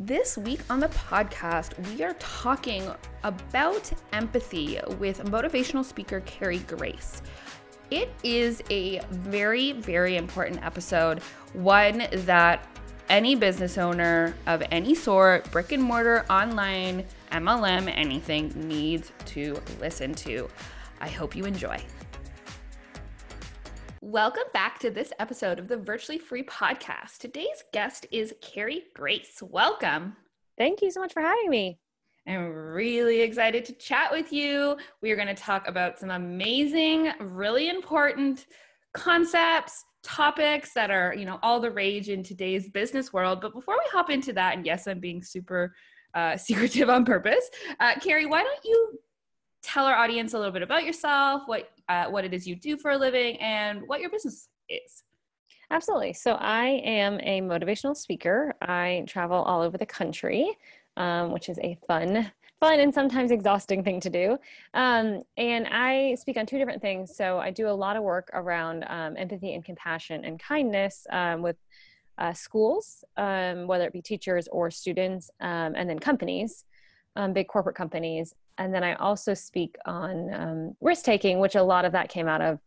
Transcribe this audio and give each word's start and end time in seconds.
This 0.00 0.38
week 0.38 0.60
on 0.70 0.78
the 0.78 0.86
podcast, 0.90 1.72
we 1.90 2.04
are 2.04 2.14
talking 2.20 2.88
about 3.24 3.90
empathy 4.12 4.78
with 5.00 5.24
motivational 5.24 5.84
speaker 5.84 6.20
Carrie 6.20 6.60
Grace. 6.60 7.20
It 7.90 8.08
is 8.22 8.62
a 8.70 9.00
very, 9.10 9.72
very 9.72 10.16
important 10.16 10.64
episode, 10.64 11.18
one 11.52 12.06
that 12.12 12.64
any 13.08 13.34
business 13.34 13.76
owner 13.76 14.36
of 14.46 14.62
any 14.70 14.94
sort, 14.94 15.50
brick 15.50 15.72
and 15.72 15.82
mortar, 15.82 16.24
online, 16.30 17.04
MLM, 17.32 17.92
anything, 17.92 18.52
needs 18.68 19.10
to 19.26 19.60
listen 19.80 20.14
to. 20.14 20.48
I 21.00 21.08
hope 21.08 21.34
you 21.34 21.44
enjoy. 21.44 21.82
Welcome 24.10 24.44
back 24.54 24.78
to 24.78 24.90
this 24.90 25.12
episode 25.18 25.58
of 25.58 25.68
the 25.68 25.76
Virtually 25.76 26.16
Free 26.16 26.42
Podcast. 26.42 27.18
Today's 27.18 27.62
guest 27.74 28.06
is 28.10 28.32
Carrie 28.40 28.84
Grace. 28.94 29.42
Welcome. 29.42 30.16
Thank 30.56 30.80
you 30.80 30.90
so 30.90 31.00
much 31.00 31.12
for 31.12 31.20
having 31.20 31.50
me. 31.50 31.78
I'm 32.26 32.50
really 32.50 33.20
excited 33.20 33.66
to 33.66 33.74
chat 33.74 34.10
with 34.10 34.32
you. 34.32 34.78
We 35.02 35.10
are 35.10 35.14
going 35.14 35.28
to 35.28 35.34
talk 35.34 35.68
about 35.68 35.98
some 35.98 36.08
amazing, 36.08 37.12
really 37.20 37.68
important 37.68 38.46
concepts, 38.94 39.84
topics 40.02 40.72
that 40.72 40.90
are, 40.90 41.14
you 41.14 41.26
know, 41.26 41.38
all 41.42 41.60
the 41.60 41.70
rage 41.70 42.08
in 42.08 42.22
today's 42.22 42.70
business 42.70 43.12
world. 43.12 43.42
But 43.42 43.52
before 43.52 43.74
we 43.74 43.90
hop 43.92 44.08
into 44.08 44.32
that, 44.32 44.56
and 44.56 44.64
yes, 44.64 44.86
I'm 44.86 45.00
being 45.00 45.22
super 45.22 45.74
uh, 46.14 46.34
secretive 46.38 46.88
on 46.88 47.04
purpose, 47.04 47.50
uh, 47.78 47.96
Carrie, 48.00 48.24
why 48.24 48.42
don't 48.42 48.64
you 48.64 49.00
tell 49.62 49.84
our 49.86 49.96
audience 49.96 50.34
a 50.34 50.38
little 50.38 50.52
bit 50.52 50.62
about 50.62 50.84
yourself, 50.84 51.42
what 51.46 51.70
uh, 51.88 52.06
what 52.06 52.24
it 52.24 52.34
is 52.34 52.46
you 52.46 52.54
do 52.54 52.76
for 52.76 52.92
a 52.92 52.98
living, 52.98 53.36
and 53.36 53.82
what 53.86 54.00
your 54.00 54.10
business 54.10 54.48
is. 54.68 55.02
Absolutely. 55.70 56.14
So 56.14 56.32
I 56.34 56.80
am 56.84 57.20
a 57.20 57.40
motivational 57.42 57.96
speaker. 57.96 58.54
I 58.62 59.04
travel 59.06 59.42
all 59.42 59.60
over 59.60 59.76
the 59.76 59.86
country, 59.86 60.56
um, 60.96 61.30
which 61.32 61.50
is 61.50 61.58
a 61.58 61.76
fun, 61.86 62.30
fun 62.58 62.80
and 62.80 62.92
sometimes 62.92 63.30
exhausting 63.30 63.84
thing 63.84 64.00
to 64.00 64.08
do. 64.08 64.38
Um, 64.72 65.22
and 65.36 65.66
I 65.70 66.14
speak 66.14 66.38
on 66.38 66.46
two 66.46 66.56
different 66.56 66.80
things. 66.80 67.14
So 67.14 67.38
I 67.38 67.50
do 67.50 67.68
a 67.68 67.70
lot 67.70 67.96
of 67.96 68.02
work 68.02 68.30
around 68.32 68.84
um, 68.88 69.14
empathy 69.18 69.54
and 69.54 69.62
compassion 69.62 70.24
and 70.24 70.40
kindness 70.40 71.06
um, 71.10 71.42
with 71.42 71.56
uh, 72.16 72.32
schools, 72.32 73.04
um, 73.18 73.66
whether 73.66 73.84
it 73.84 73.92
be 73.92 74.00
teachers 74.00 74.48
or 74.50 74.70
students, 74.70 75.30
um, 75.40 75.74
and 75.76 75.88
then 75.88 75.98
companies, 75.98 76.64
big 77.34 77.48
corporate 77.48 77.76
companies 77.76 78.32
and 78.58 78.74
then 78.74 78.84
I 78.84 78.94
also 78.94 79.34
speak 79.34 79.76
on 79.86 80.34
um, 80.34 80.76
risk 80.80 81.04
taking, 81.04 81.38
which 81.38 81.54
a 81.54 81.62
lot 81.62 81.84
of 81.84 81.92
that 81.92 82.08
came 82.08 82.28
out 82.28 82.42
of 82.42 82.58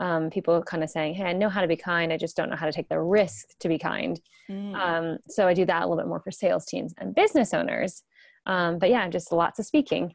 um, 0.00 0.28
people 0.28 0.62
kind 0.62 0.82
of 0.82 0.90
saying, 0.90 1.14
"Hey, 1.14 1.24
I 1.24 1.32
know 1.32 1.48
how 1.48 1.60
to 1.60 1.68
be 1.68 1.76
kind. 1.76 2.12
I 2.12 2.16
just 2.16 2.36
don't 2.36 2.50
know 2.50 2.56
how 2.56 2.66
to 2.66 2.72
take 2.72 2.88
the 2.88 3.00
risk 3.00 3.58
to 3.60 3.68
be 3.68 3.78
kind." 3.78 4.20
Mm. 4.50 4.74
Um, 4.74 5.18
so 5.28 5.46
I 5.46 5.54
do 5.54 5.64
that 5.64 5.82
a 5.82 5.86
little 5.86 5.96
bit 5.96 6.08
more 6.08 6.20
for 6.20 6.30
sales 6.30 6.66
teams 6.66 6.92
and 6.98 7.14
business 7.14 7.54
owners. 7.54 8.02
Um, 8.44 8.78
but 8.78 8.90
yeah, 8.90 9.08
just 9.08 9.32
lots 9.32 9.58
of 9.58 9.66
speaking. 9.66 10.14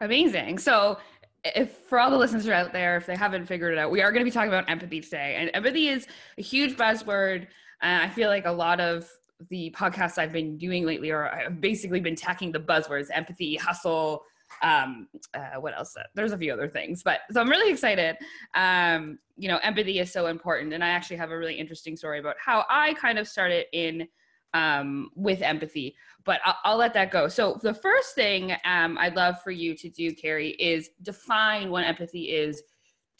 Amazing. 0.00 0.58
So 0.58 0.98
if 1.44 1.72
for 1.88 1.98
all 1.98 2.10
the 2.10 2.18
listeners 2.18 2.46
out 2.48 2.72
there, 2.72 2.96
if 2.96 3.06
they 3.06 3.16
haven't 3.16 3.46
figured 3.46 3.72
it 3.72 3.78
out, 3.78 3.90
we 3.90 4.02
are 4.02 4.12
going 4.12 4.20
to 4.20 4.24
be 4.24 4.30
talking 4.30 4.48
about 4.48 4.68
empathy 4.68 5.00
today, 5.00 5.36
and 5.38 5.50
empathy 5.54 5.88
is 5.88 6.06
a 6.36 6.42
huge 6.42 6.76
buzzword. 6.76 7.46
I 7.80 8.08
feel 8.08 8.28
like 8.28 8.44
a 8.44 8.52
lot 8.52 8.80
of 8.80 9.08
the 9.50 9.72
podcasts 9.76 10.18
I've 10.18 10.32
been 10.32 10.58
doing 10.58 10.84
lately 10.84 11.10
are 11.12 11.28
I've 11.28 11.60
basically 11.60 12.00
been 12.00 12.16
tacking 12.16 12.52
the 12.52 12.60
buzzwords: 12.60 13.06
empathy, 13.12 13.56
hustle, 13.56 14.24
um 14.62 15.08
uh, 15.34 15.60
what 15.60 15.76
else? 15.76 15.94
There's 16.14 16.32
a 16.32 16.38
few 16.38 16.52
other 16.52 16.68
things 16.68 17.02
but 17.02 17.20
so 17.30 17.40
i'm 17.40 17.48
really 17.48 17.70
excited. 17.70 18.16
Um 18.54 19.18
you 19.36 19.48
know 19.48 19.58
empathy 19.58 19.98
is 19.98 20.12
so 20.12 20.26
important 20.26 20.72
and 20.72 20.82
i 20.82 20.88
actually 20.88 21.16
have 21.16 21.30
a 21.30 21.38
really 21.38 21.54
interesting 21.54 21.96
story 21.96 22.18
about 22.18 22.36
how 22.44 22.64
i 22.68 22.94
kind 22.94 23.18
of 23.18 23.28
started 23.28 23.66
in 23.72 24.06
um 24.54 25.10
with 25.14 25.42
empathy 25.42 25.94
but 26.24 26.40
I'll, 26.44 26.56
I'll 26.64 26.76
let 26.76 26.92
that 26.94 27.10
go. 27.10 27.28
So 27.28 27.58
the 27.62 27.74
first 27.74 28.14
thing 28.14 28.52
um 28.64 28.98
i'd 28.98 29.14
love 29.14 29.40
for 29.42 29.50
you 29.50 29.76
to 29.76 29.88
do 29.88 30.12
carrie 30.14 30.56
is 30.58 30.90
define 31.02 31.70
what 31.70 31.84
empathy 31.84 32.24
is 32.24 32.62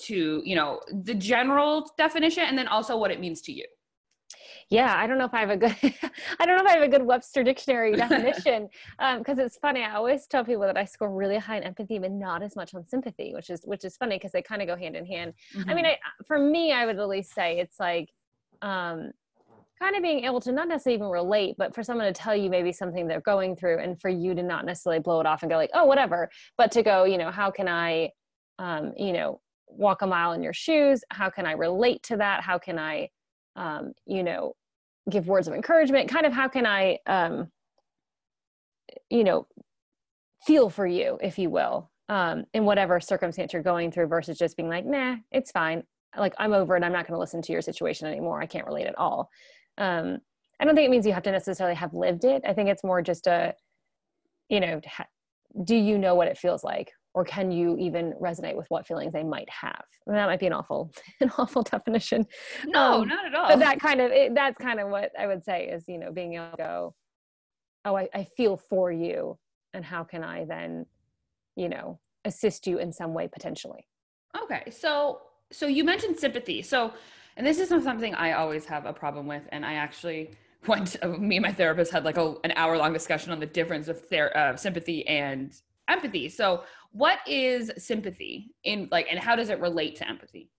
to 0.01 0.43
you 0.45 0.57
know 0.57 0.81
the 1.05 1.15
general 1.15 1.91
definition 1.99 2.45
and 2.45 2.57
then 2.57 2.69
also 2.69 2.97
what 2.97 3.11
it 3.11 3.21
means 3.21 3.41
to 3.43 3.53
you 3.53 3.65
yeah 4.71 4.95
i 4.97 5.07
don't 5.07 5.19
know 5.19 5.25
if 5.25 5.35
i 5.35 5.41
have 5.41 5.51
a 5.51 5.57
good 5.57 5.75
i 6.41 6.47
don't 6.47 6.57
know 6.57 6.63
if 6.63 6.67
i 6.67 6.73
have 6.73 6.83
a 6.83 6.89
good 6.89 7.03
webster 7.03 7.43
dictionary 7.43 7.93
definition 7.97 8.69
because 9.19 9.39
um, 9.39 9.45
it's 9.45 9.57
funny 9.57 9.83
i 9.83 9.95
always 9.95 10.27
tell 10.27 10.45
people 10.45 10.63
that 10.63 10.77
i 10.77 10.85
score 10.85 11.11
really 11.11 11.39
high 11.39 11.57
in 11.57 11.63
empathy 11.63 11.99
but 11.99 12.11
not 12.11 12.43
as 12.43 12.57
much 12.57 12.75
on 12.75 12.85
sympathy 12.87 13.33
which 13.35 13.51
is 13.51 13.63
which 13.65 13.85
is 13.85 13.97
funny 13.97 14.17
because 14.17 14.33
they 14.33 14.43
kind 14.43 14.63
of 14.63 14.69
go 14.69 14.77
hand 14.77 14.97
in 14.97 15.07
hand 15.07 15.33
mm-hmm. 15.55 15.71
i 15.71 15.75
mean 15.75 15.85
mm-hmm. 15.85 15.95
I, 16.21 16.25
for 16.27 16.39
me 16.39 16.73
i 16.73 16.87
would 16.87 16.99
at 16.99 17.09
least 17.09 17.35
say 17.35 17.59
it's 17.59 17.81
like 17.81 18.11
um 18.63 19.13
kind 19.79 19.97
of 19.97 20.03
being 20.03 20.25
able 20.25 20.41
to 20.41 20.53
not 20.53 20.69
necessarily 20.69 20.97
even 20.97 21.09
relate, 21.09 21.55
but 21.57 21.75
for 21.75 21.83
someone 21.83 22.07
to 22.07 22.13
tell 22.13 22.35
you 22.35 22.51
maybe 22.51 22.73
something 22.73 23.07
they're 23.07 23.21
going 23.21 23.55
through 23.55 23.79
and 23.79 24.01
for 24.01 24.09
you 24.09 24.35
to 24.35 24.43
not 24.43 24.65
necessarily 24.65 25.01
blow 25.01 25.21
it 25.21 25.27
off 25.27 25.43
and 25.43 25.51
go 25.51 25.57
like, 25.57 25.71
oh, 25.75 25.85
whatever, 25.85 26.29
but 26.57 26.71
to 26.73 26.83
go, 26.83 27.05
you 27.05 27.19
know, 27.19 27.31
how 27.31 27.51
can 27.51 27.69
I, 27.69 28.11
um, 28.59 28.93
you 28.97 29.13
know, 29.13 29.41
walk 29.69 30.03
a 30.03 30.07
mile 30.07 30.33
in 30.33 30.43
your 30.43 30.53
shoes? 30.53 31.03
How 31.11 31.31
can 31.31 31.47
I 31.47 31.53
relate 31.53 32.03
to 32.05 32.17
that? 32.17 32.43
How 32.43 32.59
can 32.59 32.79
I, 32.79 33.09
um, 33.55 33.93
you 34.07 34.23
know, 34.23 34.55
give 35.09 35.27
words 35.27 35.49
of 35.49 35.55
encouragement 35.55 36.09
kind 36.09 36.27
of 36.27 36.33
how 36.33 36.49
can 36.49 36.67
i 36.67 36.99
um 37.07 37.51
you 39.11 39.25
know 39.25 39.47
feel 40.47 40.71
for 40.71 40.87
you 40.87 41.19
if 41.23 41.39
you 41.39 41.51
will 41.51 41.91
um 42.09 42.45
in 42.55 42.65
whatever 42.65 43.01
circumstance 43.01 43.53
you're 43.53 43.63
going 43.63 43.91
through 43.91 44.07
versus 44.07 44.39
just 44.39 44.57
being 44.57 44.69
like 44.69 44.87
nah 44.87 45.17
it's 45.31 45.51
fine. 45.51 45.83
Like 46.17 46.35
i'm 46.39 46.53
over 46.53 46.77
it. 46.77 46.83
I'm 46.83 46.93
not 46.93 47.07
going 47.07 47.15
to 47.15 47.21
listen 47.21 47.43
to 47.43 47.53
your 47.53 47.61
situation 47.63 48.09
anymore. 48.09 48.41
I 48.41 48.47
can't 48.47 48.67
relate 48.67 48.87
at 48.87 48.99
all. 48.99 49.31
Um 49.77 50.19
i 50.61 50.65
don't 50.65 50.75
think 50.75 50.87
it 50.87 50.91
means 50.91 51.07
you 51.07 51.13
have 51.13 51.23
to 51.25 51.33
necessarily 51.33 51.77
have 51.77 51.95
lived 51.95 52.25
it. 52.25 52.43
I 52.47 52.55
think 52.55 52.69
it's 52.69 52.85
more 52.85 53.03
just 53.03 53.27
a 53.27 53.55
you 54.49 54.61
know 54.61 54.81
do 55.65 55.77
you 55.77 55.99
know 55.99 56.15
what 56.15 56.29
it 56.29 56.39
feels 56.39 56.65
like 56.65 56.93
or 57.15 57.25
can 57.25 57.51
you 57.51 57.77
even 57.79 58.15
resonate 58.21 58.55
with 58.55 58.67
what 58.69 58.87
feelings 58.87 59.13
they 59.13 59.25
might 59.25 59.49
have? 59.51 59.85
And 60.07 60.17
that 60.17 60.27
might 60.27 60.41
be 60.41 60.47
an 60.47 60.53
awful 60.53 60.93
an 61.21 61.31
awful 61.39 61.63
definition. 61.63 62.27
No 62.67 63.03
um, 63.03 63.09
not 63.09 63.27
at 63.27 63.35
all. 63.35 63.49
but 63.49 63.59
that 63.59 63.81
kind 63.81 64.01
of 64.01 64.11
it, 64.13 64.35
that's 64.35 64.59
kind 64.59 64.81
of 64.81 64.89
what 64.89 65.11
i 65.19 65.27
would 65.27 65.45
say 65.45 65.67
is 65.69 65.85
you 65.89 65.99
know 65.99 66.13
being 66.13 66.35
able 66.35 66.51
to 66.51 66.57
go 66.57 66.95
oh 67.85 67.97
I, 67.97 68.09
I 68.15 68.27
feel 68.37 68.57
for 68.57 68.93
you 68.93 69.39
and 69.75 69.85
how 69.85 70.05
can 70.05 70.23
i 70.23 70.45
then 70.45 70.87
you 71.57 71.69
know 71.69 71.99
assist 72.25 72.67
you 72.67 72.79
in 72.79 72.93
some 72.93 73.15
way 73.15 73.29
potentially? 73.29 73.87
Okay 74.43 74.71
so 74.71 75.21
so 75.51 75.67
you 75.67 75.83
mentioned 75.83 76.19
sympathy. 76.19 76.61
So 76.61 76.93
and 77.39 77.47
this 77.47 77.59
is 77.59 77.69
something 77.69 78.15
i 78.15 78.33
always 78.33 78.67
have 78.67 78.85
a 78.85 78.93
problem 78.93 79.27
with 79.27 79.43
and 79.51 79.65
i 79.65 79.75
actually 79.75 80.31
went 80.67 80.97
me 81.21 81.37
and 81.37 81.45
my 81.45 81.53
therapist 81.53 81.93
had 81.93 82.05
like 82.05 82.17
a, 82.17 82.35
an 82.45 82.53
hour 82.57 82.77
long 82.77 82.93
discussion 82.93 83.31
on 83.31 83.39
the 83.39 83.47
difference 83.47 83.87
of 83.89 84.01
ther- 84.09 84.37
uh, 84.37 84.57
sympathy 84.57 85.07
and 85.07 85.63
empathy. 85.89 86.29
So, 86.29 86.65
what 86.93 87.19
is 87.27 87.71
sympathy 87.77 88.55
in 88.65 88.89
like, 88.91 89.07
and 89.11 89.19
how 89.19 89.37
does 89.37 89.51
it 89.51 89.61
relate 89.61 89.97
to 89.97 90.09
empathy? 90.09 90.51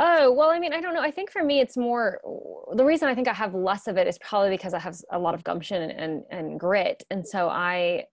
Oh, 0.00 0.32
well, 0.32 0.48
I 0.48 0.60
mean, 0.60 0.72
I 0.72 0.80
don't 0.80 0.94
know. 0.94 1.02
I 1.02 1.10
think 1.10 1.32
for 1.32 1.42
me, 1.42 1.58
it's 1.60 1.76
more 1.76 2.20
the 2.72 2.84
reason 2.84 3.08
I 3.08 3.16
think 3.16 3.26
I 3.26 3.32
have 3.32 3.52
less 3.52 3.88
of 3.88 3.96
it 3.96 4.06
is 4.06 4.16
probably 4.18 4.50
because 4.50 4.72
I 4.72 4.78
have 4.78 4.96
a 5.10 5.18
lot 5.18 5.34
of 5.34 5.42
gumption 5.42 5.90
and, 5.90 6.22
and, 6.30 6.60
grit. 6.60 7.02
And 7.10 7.26
so 7.26 7.48
I, 7.48 8.04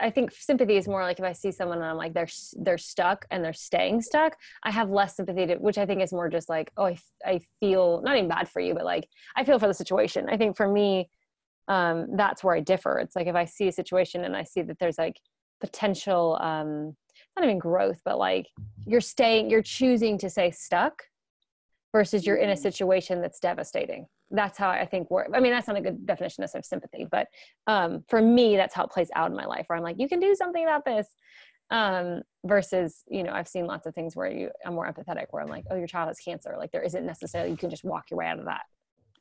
I 0.00 0.10
think 0.10 0.32
sympathy 0.32 0.76
is 0.76 0.88
more 0.88 1.04
like 1.04 1.20
if 1.20 1.24
I 1.24 1.32
see 1.32 1.52
someone 1.52 1.78
and 1.78 1.86
I'm 1.86 1.96
like, 1.96 2.14
they're, 2.14 2.28
they're 2.54 2.78
stuck 2.78 3.26
and 3.30 3.44
they're 3.44 3.52
staying 3.52 4.02
stuck. 4.02 4.36
I 4.64 4.72
have 4.72 4.90
less 4.90 5.14
sympathy 5.14 5.46
to, 5.46 5.54
which 5.56 5.78
I 5.78 5.86
think 5.86 6.02
is 6.02 6.12
more 6.12 6.28
just 6.28 6.48
like, 6.48 6.72
oh, 6.76 6.86
I, 6.86 6.98
I 7.24 7.40
feel 7.60 8.02
not 8.02 8.16
even 8.16 8.28
bad 8.28 8.48
for 8.48 8.58
you, 8.58 8.74
but 8.74 8.84
like, 8.84 9.08
I 9.36 9.44
feel 9.44 9.60
for 9.60 9.68
the 9.68 9.74
situation. 9.74 10.26
I 10.28 10.36
think 10.36 10.56
for 10.56 10.66
me, 10.66 11.10
um, 11.68 12.16
that's 12.16 12.42
where 12.42 12.56
I 12.56 12.60
differ. 12.60 12.98
It's 12.98 13.14
like 13.14 13.26
if 13.26 13.34
I 13.36 13.44
see 13.44 13.68
a 13.68 13.72
situation 13.72 14.24
and 14.24 14.34
I 14.34 14.42
see 14.42 14.62
that 14.62 14.78
there's 14.78 14.98
like 14.98 15.20
potential, 15.60 16.38
um, 16.40 16.96
not 17.36 17.44
even 17.44 17.58
growth, 17.58 18.00
but 18.04 18.18
like 18.18 18.46
you're 18.86 19.00
staying, 19.00 19.50
you're 19.50 19.62
choosing 19.62 20.18
to 20.18 20.30
stay 20.30 20.50
stuck 20.50 21.02
versus 21.92 22.26
you're 22.26 22.36
in 22.36 22.50
a 22.50 22.54
mm. 22.54 22.58
situation 22.58 23.20
that's 23.20 23.38
devastating. 23.38 24.06
That's 24.30 24.58
how 24.58 24.70
I 24.70 24.86
think 24.86 25.10
we're, 25.10 25.26
I 25.34 25.40
mean, 25.40 25.52
that's 25.52 25.68
not 25.68 25.76
a 25.76 25.80
good 25.80 26.06
definition 26.06 26.44
of 26.44 26.50
sympathy, 26.64 27.06
but 27.10 27.28
um, 27.66 28.04
for 28.08 28.20
me, 28.20 28.56
that's 28.56 28.74
how 28.74 28.84
it 28.84 28.90
plays 28.90 29.10
out 29.14 29.30
in 29.30 29.36
my 29.36 29.46
life 29.46 29.64
where 29.68 29.76
I'm 29.76 29.82
like, 29.82 29.96
you 29.98 30.08
can 30.08 30.20
do 30.20 30.34
something 30.34 30.64
about 30.64 30.84
this. 30.84 31.08
Um, 31.70 32.22
versus, 32.46 33.04
you 33.10 33.22
know, 33.22 33.32
I've 33.32 33.46
seen 33.46 33.66
lots 33.66 33.86
of 33.86 33.94
things 33.94 34.16
where 34.16 34.30
you, 34.30 34.50
I'm 34.64 34.72
more 34.72 34.90
empathetic 34.90 35.26
where 35.30 35.42
I'm 35.42 35.50
like, 35.50 35.64
oh, 35.70 35.76
your 35.76 35.86
child 35.86 36.08
has 36.08 36.18
cancer. 36.18 36.54
Like 36.56 36.72
there 36.72 36.82
isn't 36.82 37.04
necessarily, 37.04 37.50
you 37.50 37.58
can 37.58 37.68
just 37.68 37.84
walk 37.84 38.04
your 38.10 38.16
way 38.16 38.26
out 38.26 38.38
of 38.38 38.46
that 38.46 38.62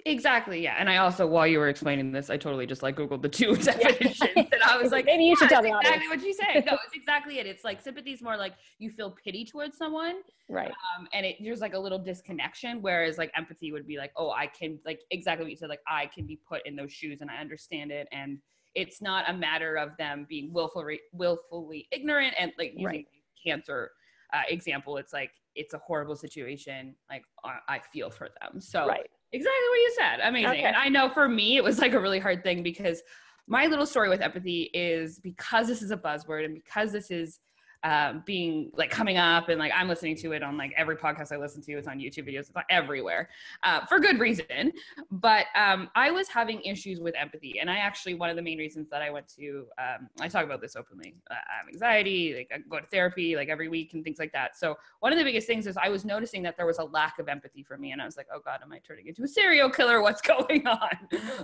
Exactly. 0.08 0.64
Yeah. 0.64 0.76
And 0.78 0.90
I 0.90 0.98
also, 0.98 1.28
while 1.28 1.46
you 1.46 1.60
were 1.60 1.68
explaining 1.68 2.12
this, 2.12 2.30
I 2.30 2.38
totally 2.38 2.66
just 2.66 2.82
like 2.82 2.96
Googled 2.96 3.22
the 3.22 3.30
two 3.30 3.56
definitions 3.58 4.32
and 4.36 4.64
I 4.66 4.78
was 4.78 4.92
like, 4.94 5.06
maybe 5.06 5.26
you 5.26 5.36
should 5.36 5.50
tell 5.50 5.62
me 5.62 5.74
exactly 5.74 6.08
what 6.08 6.24
you 6.24 6.34
say. 6.34 6.64
No, 6.66 6.74
it's 6.74 6.96
exactly 6.96 7.40
it. 7.40 7.46
It's 7.46 7.64
like 7.64 7.82
sympathy 7.82 8.12
is 8.12 8.22
more 8.22 8.38
like 8.38 8.54
you 8.80 8.90
feel 8.90 9.12
pity 9.12 9.46
towards 9.46 9.78
someone. 9.78 10.16
Right. 10.50 10.70
Um, 10.70 11.08
and 11.14 11.26
it, 11.26 11.36
there's 11.42 11.60
like 11.60 11.74
a 11.74 11.80
little 11.80 12.00
disconnection. 12.00 12.82
Whereas 12.82 13.18
like 13.18 13.32
empathy 13.36 13.72
would 13.72 13.86
be 13.86 13.98
like, 13.98 14.12
oh, 14.16 14.32
I 14.32 14.48
can 14.48 14.80
like 14.86 15.02
exactly 15.12 15.44
what 15.44 15.52
you 15.52 15.58
said. 15.58 15.70
Like 15.70 15.82
I 15.88 16.06
can 16.08 16.26
be 16.26 16.40
put 16.48 16.66
in 16.66 16.76
those 16.76 16.92
shoes 16.92 17.20
and 17.22 17.30
I 17.30 17.38
understand 17.38 17.92
it. 17.92 18.08
And 18.12 18.40
it's 18.76 19.02
not 19.02 19.30
a 19.30 19.34
matter 19.34 19.76
of 19.76 19.92
them 19.98 20.26
being 20.30 20.54
willfully, 20.54 21.02
willfully 21.12 21.88
ignorant 21.92 22.34
and 22.40 22.54
like 22.58 22.74
using 22.74 22.86
right. 22.86 23.08
cancer 23.46 23.92
uh, 24.34 24.42
example. 24.50 24.98
It's 24.98 25.14
like, 25.14 25.32
it's 25.56 25.74
a 25.74 25.80
horrible 25.80 26.16
situation. 26.16 26.96
Like 27.10 27.24
I 27.44 27.80
feel 27.92 28.12
for 28.12 28.30
them. 28.40 28.62
So 28.62 28.88
right 28.88 29.10
Exactly 29.34 29.70
what 29.70 29.78
you 29.78 29.96
said. 29.98 30.20
Amazing. 30.24 30.50
Okay. 30.52 30.64
And 30.64 30.76
I 30.76 30.90
know 30.90 31.10
for 31.10 31.28
me, 31.28 31.58
it 31.58 31.64
was 31.64 31.80
like 31.80 31.94
a 31.94 32.00
really 32.00 32.20
hard 32.20 32.44
thing 32.44 32.64
because 32.64 33.02
my 33.48 33.66
little 33.68 33.86
story 33.86 34.10
with 34.10 34.22
empathy 34.22 34.70
is 34.74 35.20
because 35.20 35.68
this 35.68 35.82
is 35.82 35.92
a 35.92 35.98
buzzword 35.98 36.46
and 36.46 36.54
because 36.54 36.92
this 36.92 37.12
is 37.12 37.40
um, 37.84 38.24
being 38.26 38.72
like 38.76 38.90
coming 38.90 39.18
up 39.18 39.50
and 39.50 39.60
like 39.60 39.72
I'm 39.76 39.88
listening 39.88 40.16
to 40.18 40.32
it 40.34 40.44
on 40.44 40.58
like 40.58 40.74
every 40.78 40.96
podcast 40.96 41.32
I 41.32 41.38
listen 41.38 41.62
to. 41.64 41.74
It's 41.74 41.88
on 41.88 42.00
YouTube 42.00 42.28
videos. 42.28 42.42
It's 42.42 42.52
on 42.56 42.64
everywhere 42.70 43.30
uh, 43.64 43.86
for 43.86 44.00
good 44.00 44.20
reason. 44.20 44.72
But 45.12 45.46
um, 45.56 45.90
I 45.96 46.12
was 46.12 46.28
having 46.28 46.62
issues 46.62 47.00
with 47.00 47.16
empathy, 47.16 47.60
and 47.60 47.70
I 47.70 47.78
actually 47.78 48.16
one 48.16 48.30
of 48.30 48.36
the 48.36 48.42
main 48.42 48.58
reasons 48.58 48.90
that 48.90 49.02
I 49.02 49.10
went 49.10 49.28
to 49.36 49.68
um, 49.78 50.10
I 50.20 50.28
talk 50.28 50.46
about 50.46 50.62
this 50.62 50.76
openly. 50.76 51.16
Uh, 51.30 51.36
I 51.36 51.58
have 51.60 51.68
anxiety, 51.72 52.36
like 52.36 52.52
I 52.54 52.60
go 52.70 52.80
to 52.80 52.88
therapy 52.88 53.36
like 53.36 53.50
every 53.50 53.68
week 53.70 53.94
and 53.94 54.04
things 54.04 54.20
like 54.20 54.32
that. 54.34 54.58
So 54.58 54.76
one 55.00 55.12
of 55.12 55.18
the 55.18 55.24
biggest 55.26 55.48
things 55.48 55.68
is 55.68 55.78
I 55.78 55.90
was 55.90 56.06
noticing 56.06 56.42
that 56.44 56.58
there 56.58 56.66
was 56.66 56.80
a 56.80 56.84
lack 56.86 57.20
of 57.20 57.28
empathy 57.30 57.64
for 57.64 57.78
me, 57.78 57.92
and 57.92 58.02
I 58.02 58.06
was 58.06 58.18
like, 58.18 58.28
oh 58.34 58.40
god, 58.44 58.60
am 58.64 58.72
I 58.72 58.80
turning 58.80 59.08
into 59.08 59.24
a 59.24 59.28
serial 59.28 59.70
killer? 59.70 60.02
What's 60.02 60.22
going 60.34 60.66
on? 60.68 60.90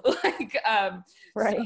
like, 0.24 0.58
um, 0.68 1.04
Right. 1.36 1.58
so 1.58 1.66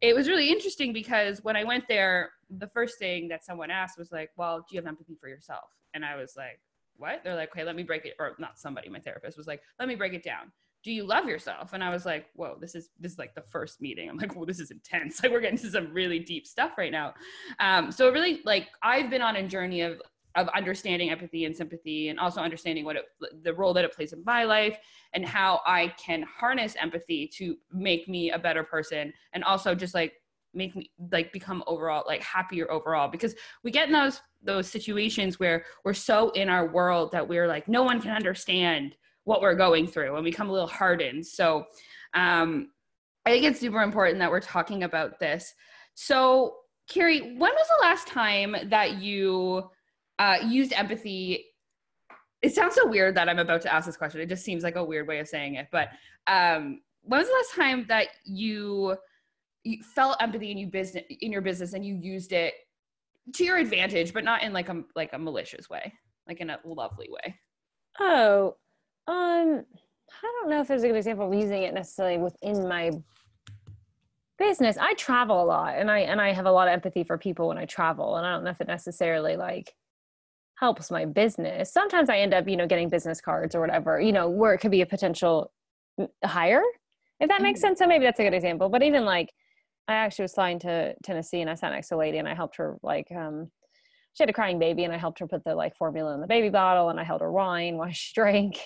it 0.00 0.14
was 0.14 0.28
really 0.28 0.50
interesting 0.50 0.92
because 0.92 1.42
when 1.42 1.56
I 1.56 1.64
went 1.64 1.88
there, 1.88 2.30
the 2.50 2.68
first 2.68 2.98
thing 2.98 3.28
that 3.28 3.44
someone 3.44 3.70
asked 3.70 3.98
was 3.98 4.12
like, 4.12 4.30
"Well, 4.36 4.58
do 4.60 4.74
you 4.74 4.80
have 4.80 4.86
empathy 4.86 5.16
for 5.20 5.28
yourself?" 5.28 5.70
And 5.94 6.04
I 6.04 6.16
was 6.16 6.34
like, 6.36 6.60
"What?" 6.96 7.22
They're 7.24 7.34
like, 7.34 7.50
"Okay, 7.50 7.64
let 7.64 7.76
me 7.76 7.82
break 7.82 8.06
it." 8.06 8.14
Or 8.18 8.34
not 8.38 8.58
somebody, 8.58 8.88
my 8.88 9.00
therapist 9.00 9.36
was 9.36 9.46
like, 9.46 9.62
"Let 9.78 9.88
me 9.88 9.94
break 9.94 10.14
it 10.14 10.22
down." 10.22 10.52
Do 10.84 10.92
you 10.92 11.04
love 11.04 11.26
yourself? 11.26 11.72
And 11.72 11.82
I 11.82 11.90
was 11.90 12.06
like, 12.06 12.26
"Whoa, 12.34 12.56
this 12.60 12.74
is 12.74 12.90
this 12.98 13.12
is 13.12 13.18
like 13.18 13.34
the 13.34 13.42
first 13.50 13.80
meeting." 13.80 14.08
I'm 14.08 14.16
like, 14.16 14.34
"Well, 14.34 14.46
this 14.46 14.60
is 14.60 14.70
intense. 14.70 15.20
Like 15.22 15.32
we're 15.32 15.40
getting 15.40 15.58
to 15.58 15.70
some 15.70 15.92
really 15.92 16.18
deep 16.18 16.46
stuff 16.46 16.78
right 16.78 16.92
now." 16.92 17.14
Um, 17.60 17.90
so 17.92 18.10
really, 18.10 18.40
like 18.44 18.68
I've 18.82 19.10
been 19.10 19.22
on 19.22 19.36
a 19.36 19.46
journey 19.46 19.82
of 19.82 20.00
of 20.34 20.48
understanding 20.50 21.10
empathy 21.10 21.44
and 21.46 21.56
sympathy, 21.56 22.08
and 22.08 22.18
also 22.20 22.40
understanding 22.40 22.84
what 22.84 22.96
it, 22.96 23.04
the 23.42 23.52
role 23.52 23.74
that 23.74 23.84
it 23.84 23.92
plays 23.92 24.12
in 24.12 24.22
my 24.24 24.44
life, 24.44 24.78
and 25.14 25.26
how 25.26 25.60
I 25.66 25.88
can 25.98 26.22
harness 26.22 26.76
empathy 26.80 27.26
to 27.38 27.56
make 27.72 28.08
me 28.08 28.30
a 28.30 28.38
better 28.38 28.62
person, 28.62 29.12
and 29.32 29.42
also 29.42 29.74
just 29.74 29.94
like 29.94 30.17
make 30.54 30.74
me 30.74 30.90
like 31.12 31.32
become 31.32 31.62
overall 31.66 32.04
like 32.06 32.22
happier 32.22 32.70
overall 32.70 33.08
because 33.08 33.34
we 33.62 33.70
get 33.70 33.86
in 33.86 33.92
those 33.92 34.20
those 34.42 34.68
situations 34.68 35.38
where 35.38 35.64
we're 35.84 35.92
so 35.92 36.30
in 36.30 36.48
our 36.48 36.68
world 36.68 37.12
that 37.12 37.26
we're 37.26 37.46
like 37.46 37.68
no 37.68 37.82
one 37.82 38.00
can 38.00 38.12
understand 38.12 38.94
what 39.24 39.42
we're 39.42 39.54
going 39.54 39.86
through 39.86 40.14
and 40.14 40.24
we 40.24 40.30
become 40.30 40.48
a 40.48 40.52
little 40.52 40.68
hardened. 40.68 41.26
So 41.26 41.66
um 42.14 42.70
i 43.26 43.30
think 43.30 43.44
it's 43.44 43.60
super 43.60 43.82
important 43.82 44.18
that 44.18 44.30
we're 44.30 44.40
talking 44.40 44.84
about 44.84 45.18
this. 45.20 45.52
So 45.94 46.56
Carrie, 46.88 47.20
when 47.20 47.52
was 47.52 47.68
the 47.68 47.82
last 47.82 48.06
time 48.06 48.56
that 48.70 49.02
you 49.02 49.68
uh, 50.18 50.38
used 50.46 50.72
empathy? 50.72 51.44
It 52.40 52.54
sounds 52.54 52.74
so 52.74 52.86
weird 52.86 53.14
that 53.16 53.28
i'm 53.28 53.38
about 53.38 53.60
to 53.62 53.72
ask 53.72 53.84
this 53.86 53.96
question. 53.96 54.20
It 54.20 54.28
just 54.28 54.44
seems 54.44 54.62
like 54.62 54.76
a 54.76 54.84
weird 54.84 55.06
way 55.06 55.18
of 55.18 55.28
saying 55.28 55.56
it 55.56 55.68
but 55.70 55.88
um 56.26 56.80
when 57.02 57.20
was 57.20 57.28
the 57.28 57.34
last 57.34 57.54
time 57.54 57.86
that 57.88 58.08
you 58.24 58.96
you 59.68 59.82
felt 59.82 60.16
empathy 60.20 60.50
in 60.50 60.58
you 60.58 60.66
business 60.66 61.04
in 61.20 61.32
your 61.32 61.42
business 61.42 61.72
and 61.74 61.84
you 61.84 61.94
used 61.94 62.32
it 62.32 62.54
to 63.34 63.44
your 63.44 63.58
advantage 63.58 64.12
but 64.12 64.24
not 64.24 64.42
in 64.42 64.52
like 64.52 64.68
a 64.68 64.82
like 64.96 65.12
a 65.12 65.18
malicious 65.18 65.68
way 65.68 65.92
like 66.26 66.40
in 66.40 66.50
a 66.50 66.58
lovely 66.64 67.08
way 67.10 67.34
Oh, 68.00 68.56
um, 69.06 69.64
I 70.22 70.22
don't 70.22 70.50
know 70.50 70.60
if 70.60 70.68
there's 70.68 70.82
a 70.84 70.88
good 70.88 70.96
example 70.96 71.26
of 71.26 71.34
using 71.34 71.62
it 71.62 71.74
necessarily 71.74 72.18
within 72.18 72.68
my 72.68 72.90
business. 74.38 74.78
I 74.78 74.94
travel 74.94 75.42
a 75.42 75.44
lot, 75.44 75.74
and 75.76 75.90
I 75.90 76.00
and 76.00 76.20
I 76.20 76.32
have 76.32 76.46
a 76.46 76.52
lot 76.52 76.68
of 76.68 76.72
empathy 76.72 77.04
for 77.04 77.18
people 77.18 77.48
when 77.48 77.58
I 77.58 77.64
travel, 77.66 78.16
and 78.16 78.26
I 78.26 78.32
don't 78.32 78.44
know 78.44 78.50
if 78.50 78.60
it 78.60 78.68
necessarily 78.68 79.36
like 79.36 79.74
helps 80.56 80.90
my 80.90 81.04
business. 81.04 81.72
Sometimes 81.72 82.08
I 82.08 82.18
end 82.18 82.34
up, 82.34 82.48
you 82.48 82.56
know, 82.56 82.66
getting 82.66 82.88
business 82.88 83.20
cards 83.20 83.54
or 83.54 83.60
whatever, 83.60 84.00
you 84.00 84.12
know, 84.12 84.28
where 84.28 84.54
it 84.54 84.58
could 84.58 84.72
be 84.72 84.80
a 84.80 84.86
potential 84.86 85.52
mm, 85.98 86.08
hire, 86.24 86.62
if 87.20 87.28
that 87.28 87.42
makes 87.42 87.60
Mhm. 87.60 87.62
sense. 87.62 87.78
So 87.78 87.86
maybe 87.86 88.04
that's 88.04 88.18
a 88.20 88.24
good 88.24 88.34
example. 88.34 88.68
But 88.68 88.82
even 88.82 89.04
like, 89.04 89.32
I 89.88 89.94
actually 89.94 90.24
was 90.24 90.34
flying 90.34 90.58
to 90.60 90.94
Tennessee, 91.02 91.40
and 91.40 91.50
I 91.50 91.54
sat 91.54 91.72
next 91.72 91.88
to 91.88 91.96
a 91.96 91.98
lady, 91.98 92.18
and 92.18 92.28
I 92.28 92.34
helped 92.34 92.56
her 92.56 92.76
like 92.82 93.10
um 93.10 93.50
she 94.18 94.24
had 94.24 94.30
a 94.30 94.32
crying 94.32 94.58
baby 94.58 94.82
and 94.82 94.92
I 94.92 94.96
helped 94.96 95.20
her 95.20 95.28
put 95.28 95.44
the 95.44 95.54
like 95.54 95.76
formula 95.76 96.12
in 96.12 96.20
the 96.20 96.26
baby 96.26 96.48
bottle 96.48 96.88
and 96.88 96.98
I 96.98 97.04
held 97.04 97.20
her 97.20 97.30
wine 97.30 97.76
while 97.78 97.90
she 97.92 98.12
drank 98.14 98.60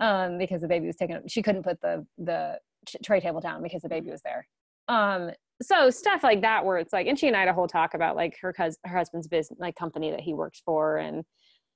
um, 0.00 0.38
because 0.38 0.60
the 0.60 0.68
baby 0.68 0.86
was 0.88 0.96
taking 0.96 1.16
up 1.16 1.22
she 1.28 1.40
couldn't 1.40 1.62
put 1.62 1.80
the 1.80 2.04
the 2.18 2.58
tray 3.04 3.20
table 3.20 3.40
down 3.40 3.62
because 3.62 3.82
the 3.82 3.88
baby 3.88 4.10
was 4.10 4.22
there. 4.22 4.46
Um, 4.88 5.30
so 5.62 5.90
stuff 5.90 6.22
like 6.22 6.40
that 6.42 6.64
where 6.64 6.78
it's 6.78 6.92
like 6.92 7.06
and 7.06 7.18
she 7.18 7.28
and 7.28 7.36
I 7.36 7.40
had 7.40 7.48
a 7.48 7.52
whole 7.52 7.68
talk 7.68 7.94
about 7.94 8.16
like 8.16 8.36
her 8.40 8.52
cous- 8.52 8.78
her 8.84 8.96
husband's 8.96 9.28
business 9.28 9.58
like 9.60 9.76
company 9.76 10.10
that 10.10 10.20
he 10.20 10.34
works 10.34 10.62
for 10.64 10.98
and 10.98 11.24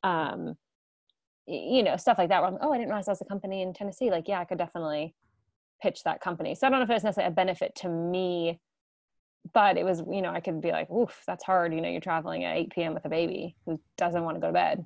um 0.03 0.55
you 1.47 1.83
know 1.83 1.97
stuff 1.97 2.19
like 2.19 2.29
that 2.29 2.43
where 2.43 2.51
I'm 2.51 2.59
oh 2.61 2.73
I 2.73 2.77
didn't 2.79 2.91
realize 2.91 3.07
that 3.07 3.13
was 3.13 3.21
a 3.21 3.27
company 3.27 3.63
in 3.63 3.73
Tennessee 3.73 4.11
like 4.11 4.29
yeah 4.29 4.41
I 4.41 4.45
could 4.45 4.59
definitely 4.59 5.15
pitch 5.81 6.05
that 6.05 6.21
company. 6.21 6.55
So 6.55 6.67
I 6.67 6.71
don't 6.71 6.79
know 6.79 6.85
if 6.85 6.91
it's 6.91 7.05
necessarily 7.05 7.33
a 7.33 7.35
benefit 7.35 7.75
to 7.77 7.89
me 7.89 8.61
but 9.53 9.77
it 9.77 9.85
was 9.85 10.03
you 10.11 10.23
know 10.23 10.31
i 10.31 10.41
could 10.41 10.61
be 10.61 10.71
like 10.71 10.91
oof 10.91 11.23
that's 11.27 11.45
hard 11.45 11.75
you 11.75 11.81
know 11.81 11.89
you're 11.89 12.01
traveling 12.01 12.45
at 12.45 12.57
8 12.57 12.71
p.m 12.71 12.95
with 12.95 13.05
a 13.05 13.09
baby 13.09 13.57
who 13.67 13.81
doesn't 13.97 14.23
want 14.23 14.37
to 14.37 14.41
go 14.41 14.49
to 14.49 14.53
bed 14.53 14.85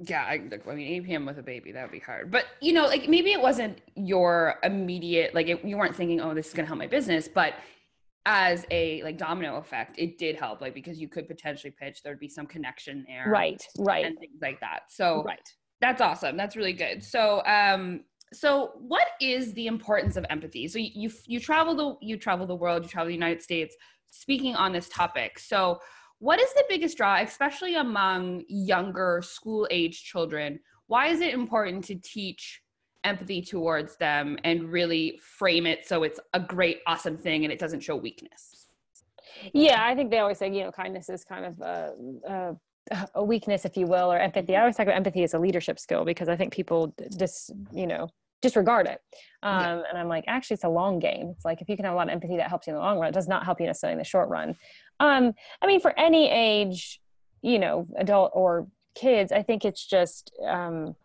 yeah 0.00 0.22
I, 0.22 0.34
I 0.68 0.74
mean 0.74 0.88
8 1.02 1.04
p.m 1.04 1.26
with 1.26 1.38
a 1.38 1.42
baby 1.42 1.72
that 1.72 1.82
would 1.82 1.92
be 1.92 1.98
hard 1.98 2.30
but 2.30 2.46
you 2.60 2.72
know 2.72 2.86
like 2.86 3.08
maybe 3.08 3.32
it 3.32 3.40
wasn't 3.40 3.80
your 3.94 4.56
immediate 4.62 5.34
like 5.34 5.48
it, 5.48 5.64
you 5.64 5.76
weren't 5.76 5.96
thinking 5.96 6.20
oh 6.20 6.34
this 6.34 6.48
is 6.48 6.54
going 6.54 6.64
to 6.64 6.68
help 6.68 6.78
my 6.78 6.86
business 6.86 7.28
but 7.28 7.54
as 8.26 8.66
a 8.70 9.02
like 9.02 9.16
domino 9.16 9.56
effect 9.56 9.98
it 9.98 10.18
did 10.18 10.36
help 10.36 10.60
like 10.60 10.74
because 10.74 10.98
you 10.98 11.08
could 11.08 11.26
potentially 11.26 11.72
pitch 11.80 12.02
there'd 12.02 12.20
be 12.20 12.28
some 12.28 12.46
connection 12.46 13.04
there 13.08 13.30
right 13.30 13.62
right 13.78 14.04
and 14.04 14.18
things 14.18 14.38
like 14.40 14.60
that 14.60 14.80
so 14.88 15.22
right 15.24 15.40
That's 15.80 16.00
awesome. 16.00 16.36
That's 16.36 16.56
really 16.56 16.72
good. 16.72 17.02
So, 17.04 17.42
um, 17.46 18.04
so 18.32 18.72
what 18.76 19.06
is 19.20 19.52
the 19.54 19.66
importance 19.66 20.16
of 20.16 20.26
empathy? 20.30 20.68
So 20.68 20.78
you 20.78 20.90
you, 20.94 21.10
you 21.26 21.40
travel 21.40 21.74
the 21.74 22.06
you 22.06 22.16
travel 22.16 22.46
the 22.46 22.54
world, 22.54 22.82
you 22.82 22.88
travel 22.88 23.08
the 23.08 23.14
United 23.14 23.42
States, 23.42 23.76
speaking 24.10 24.54
on 24.54 24.72
this 24.72 24.88
topic. 24.88 25.38
So, 25.38 25.78
what 26.18 26.40
is 26.40 26.52
the 26.54 26.64
biggest 26.68 26.96
draw, 26.96 27.20
especially 27.20 27.76
among 27.76 28.44
younger 28.48 29.22
school 29.22 29.68
age 29.70 30.02
children? 30.02 30.58
Why 30.86 31.08
is 31.08 31.20
it 31.20 31.32
important 31.32 31.84
to 31.84 31.94
teach 31.96 32.62
empathy 33.04 33.40
towards 33.40 33.96
them 33.96 34.36
and 34.42 34.72
really 34.72 35.20
frame 35.22 35.66
it 35.66 35.86
so 35.86 36.02
it's 36.02 36.18
a 36.34 36.40
great, 36.40 36.80
awesome 36.86 37.16
thing 37.16 37.44
and 37.44 37.52
it 37.52 37.58
doesn't 37.58 37.80
show 37.80 37.96
weakness? 37.96 38.66
yeah 39.54 39.84
i 39.84 39.94
think 39.94 40.10
they 40.10 40.18
always 40.18 40.38
say 40.38 40.52
you 40.52 40.64
know 40.64 40.72
kindness 40.72 41.08
is 41.08 41.24
kind 41.24 41.44
of 41.44 41.60
a, 41.60 41.92
a, 42.26 42.56
a 43.14 43.22
weakness 43.22 43.64
if 43.64 43.76
you 43.76 43.86
will 43.86 44.12
or 44.12 44.18
empathy. 44.18 44.56
I 44.56 44.60
always 44.60 44.76
talk 44.76 44.86
about 44.86 44.96
empathy 44.96 45.22
as 45.22 45.34
a 45.34 45.38
leadership 45.38 45.78
skill 45.78 46.04
because 46.04 46.28
i 46.28 46.36
think 46.36 46.52
people 46.52 46.94
just 47.18 47.52
you 47.72 47.86
know 47.86 48.08
disregard 48.40 48.86
it. 48.86 49.00
Um, 49.42 49.60
Yeah. 49.60 49.82
and 49.88 49.98
i'm 49.98 50.08
like 50.08 50.24
actually 50.26 50.54
it's 50.54 50.64
a 50.64 50.68
long 50.68 50.98
game. 50.98 51.28
It's 51.34 51.44
like 51.44 51.60
if 51.60 51.68
you 51.68 51.76
can 51.76 51.84
have 51.84 51.94
a 51.94 51.96
lot 51.96 52.08
of 52.08 52.12
empathy 52.12 52.36
that 52.36 52.48
helps 52.48 52.66
you 52.66 52.72
in 52.72 52.76
the 52.76 52.82
long 52.82 52.98
run. 52.98 53.08
It 53.08 53.14
does 53.14 53.28
not 53.28 53.44
help 53.44 53.60
you 53.60 53.66
necessarily 53.66 53.94
in 53.94 53.98
the 53.98 54.04
short 54.04 54.28
run. 54.28 54.54
Um, 55.00 55.32
i 55.62 55.66
mean 55.66 55.80
for 55.80 55.96
any 55.98 56.30
age 56.30 57.00
you 57.42 57.58
know 57.58 57.86
adult 57.96 58.32
or 58.34 58.66
kids 58.96 59.30
i 59.30 59.42
think 59.42 59.64
it's 59.64 59.86
just 59.86 60.32
um, 60.44 60.96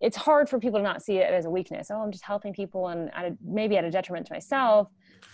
it's 0.00 0.16
hard 0.16 0.48
for 0.48 0.58
people 0.58 0.78
to 0.78 0.82
not 0.82 1.02
see 1.02 1.18
it 1.18 1.32
as 1.32 1.44
a 1.44 1.50
weakness. 1.50 1.90
Oh 1.90 2.00
i'm 2.02 2.10
just 2.12 2.24
helping 2.24 2.52
people 2.52 2.88
and 2.88 3.10
at 3.14 3.24
a, 3.26 3.36
maybe 3.44 3.76
at 3.76 3.84
a 3.84 3.90
detriment 3.90 4.26
to 4.28 4.32
myself. 4.32 4.88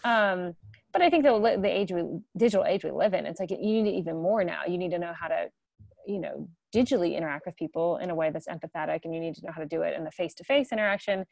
Um, 0.04 0.54
but 0.96 1.04
i 1.04 1.10
think 1.10 1.24
the, 1.24 1.58
the 1.60 1.68
age 1.68 1.92
we 1.92 2.02
digital 2.38 2.64
age 2.64 2.82
we 2.82 2.90
live 2.90 3.12
in 3.12 3.26
it's 3.26 3.40
like 3.40 3.50
you 3.50 3.58
need 3.58 3.86
it 3.86 3.96
even 3.96 4.16
more 4.16 4.42
now. 4.44 4.62
You 4.66 4.78
need 4.78 4.90
to 4.92 4.98
know 4.98 5.12
how 5.12 5.28
to 5.28 5.48
you 6.06 6.18
know 6.18 6.48
digitally 6.74 7.16
interact 7.16 7.46
with 7.46 7.56
people 7.56 7.98
in 7.98 8.10
a 8.10 8.14
way 8.14 8.30
that's 8.30 8.48
empathetic 8.48 9.00
and 9.04 9.14
you 9.14 9.20
need 9.20 9.34
to 9.36 9.44
know 9.44 9.52
how 9.52 9.60
to 9.60 9.66
do 9.66 9.82
it 9.82 9.94
in 9.96 10.04
the 10.04 10.10
face-to-face 10.10 10.72
interaction. 10.72 11.24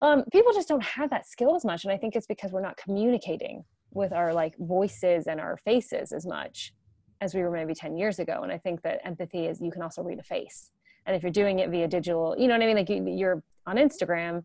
Um, 0.00 0.24
people 0.32 0.52
just 0.52 0.68
don't 0.68 0.82
have 0.82 1.10
that 1.10 1.26
skill 1.26 1.56
as 1.56 1.64
much 1.64 1.84
and 1.84 1.92
i 1.92 1.96
think 1.96 2.14
it's 2.14 2.26
because 2.26 2.52
we're 2.52 2.62
not 2.62 2.76
communicating 2.76 3.64
with 3.92 4.12
our 4.12 4.32
like 4.32 4.54
voices 4.58 5.26
and 5.26 5.40
our 5.40 5.56
faces 5.56 6.12
as 6.12 6.24
much 6.26 6.72
as 7.20 7.34
we 7.34 7.42
were 7.42 7.50
maybe 7.50 7.74
10 7.74 7.96
years 7.96 8.18
ago. 8.20 8.40
And 8.42 8.52
i 8.52 8.58
think 8.58 8.82
that 8.82 9.00
empathy 9.04 9.46
is 9.46 9.60
you 9.60 9.72
can 9.72 9.82
also 9.82 10.02
read 10.02 10.20
a 10.20 10.22
face. 10.22 10.70
And 11.04 11.16
if 11.16 11.22
you're 11.22 11.32
doing 11.32 11.58
it 11.58 11.70
via 11.70 11.88
digital 11.88 12.36
you 12.38 12.46
know 12.46 12.54
what 12.54 12.62
i 12.62 12.66
mean? 12.66 12.76
Like 12.76 12.90
you, 12.90 13.04
you're 13.08 13.42
on 13.66 13.76
instagram 13.76 14.44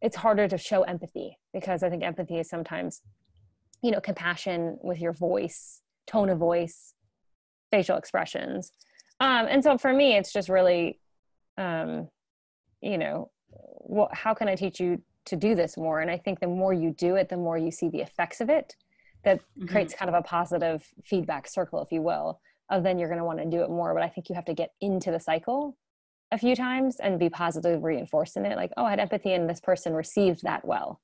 it's 0.00 0.14
harder 0.14 0.46
to 0.46 0.56
show 0.56 0.82
empathy 0.82 1.36
because 1.52 1.82
i 1.82 1.90
think 1.90 2.04
empathy 2.04 2.38
is 2.38 2.48
sometimes 2.48 3.02
you 3.82 3.90
know 3.90 4.00
compassion 4.00 4.78
with 4.82 5.00
your 5.00 5.12
voice 5.12 5.82
tone 6.06 6.28
of 6.30 6.38
voice 6.38 6.94
facial 7.70 7.96
expressions. 7.96 8.72
Um, 9.20 9.46
and 9.48 9.62
so 9.62 9.76
for 9.78 9.92
me 9.92 10.16
it's 10.16 10.32
just 10.32 10.48
really 10.48 11.00
um, 11.56 12.08
you 12.80 12.96
know 12.98 13.30
what, 13.50 14.14
how 14.14 14.34
can 14.34 14.48
i 14.48 14.54
teach 14.54 14.78
you 14.80 15.02
to 15.26 15.36
do 15.36 15.54
this 15.54 15.76
more? 15.76 16.00
And 16.00 16.10
i 16.10 16.16
think 16.16 16.40
the 16.40 16.46
more 16.46 16.72
you 16.72 16.90
do 16.92 17.16
it 17.16 17.28
the 17.28 17.36
more 17.36 17.58
you 17.58 17.70
see 17.70 17.88
the 17.88 18.00
effects 18.00 18.40
of 18.40 18.48
it 18.48 18.76
that 19.24 19.40
Mhm. 19.58 19.68
creates 19.68 19.94
kind 19.94 20.08
of 20.08 20.14
a 20.14 20.22
positive 20.22 20.86
feedback 21.04 21.48
circle 21.48 21.82
if 21.82 21.90
you 21.92 22.00
will 22.02 22.40
of 22.70 22.82
then 22.84 22.98
you're 22.98 23.08
going 23.08 23.18
to 23.18 23.24
want 23.24 23.38
to 23.40 23.46
do 23.46 23.62
it 23.62 23.70
more. 23.70 23.92
But 23.94 24.02
i 24.02 24.08
think 24.08 24.28
you 24.28 24.34
have 24.34 24.44
to 24.46 24.54
get 24.54 24.72
into 24.80 25.10
the 25.10 25.20
cycle 25.20 25.76
a 26.30 26.38
few 26.38 26.54
times 26.54 27.00
and 27.00 27.18
be 27.18 27.28
positively 27.30 27.78
reinforced 27.78 28.36
in 28.36 28.44
it 28.46 28.56
like 28.56 28.72
oh 28.76 28.84
i 28.84 28.90
had 28.90 29.00
empathy 29.00 29.32
and 29.32 29.48
this 29.48 29.60
person 29.60 29.92
received 29.94 30.42
that 30.42 30.64
well 30.64 31.00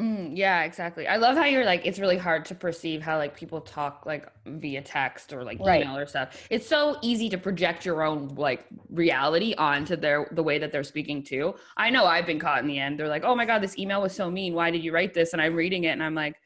Mm, 0.00 0.34
yeah, 0.34 0.62
exactly. 0.62 1.06
I 1.06 1.16
love 1.16 1.36
how 1.36 1.44
you're 1.44 1.66
like, 1.66 1.84
it's 1.84 1.98
really 1.98 2.16
hard 2.16 2.46
to 2.46 2.54
perceive 2.54 3.02
how 3.02 3.18
like 3.18 3.36
people 3.36 3.60
talk 3.60 4.06
like 4.06 4.26
via 4.46 4.80
text 4.80 5.30
or 5.34 5.44
like 5.44 5.60
Right. 5.60 5.82
email 5.82 5.94
or 5.94 6.06
stuff. 6.06 6.46
It's 6.48 6.66
so 6.66 6.96
easy 7.02 7.28
to 7.28 7.36
project 7.36 7.84
your 7.84 8.02
own 8.02 8.28
like 8.28 8.64
reality 8.88 9.54
onto 9.58 9.96
their 9.96 10.26
the 10.32 10.42
way 10.42 10.58
that 10.58 10.72
they're 10.72 10.84
speaking 10.84 11.22
too. 11.22 11.54
I 11.76 11.90
know 11.90 12.06
I've 12.06 12.24
been 12.24 12.38
caught 12.38 12.60
in 12.60 12.66
the 12.66 12.78
end. 12.78 12.98
They're 12.98 13.08
like, 13.08 13.24
oh 13.24 13.34
my 13.34 13.44
God, 13.44 13.62
this 13.62 13.78
email 13.78 14.00
was 14.00 14.14
so 14.14 14.30
mean. 14.30 14.54
Why 14.54 14.70
did 14.70 14.82
you 14.82 14.90
write 14.92 15.12
this? 15.12 15.34
And 15.34 15.42
I'm 15.42 15.54
reading 15.54 15.84
it 15.84 15.90
and 15.90 16.02
I'm 16.02 16.14
like, 16.14 16.36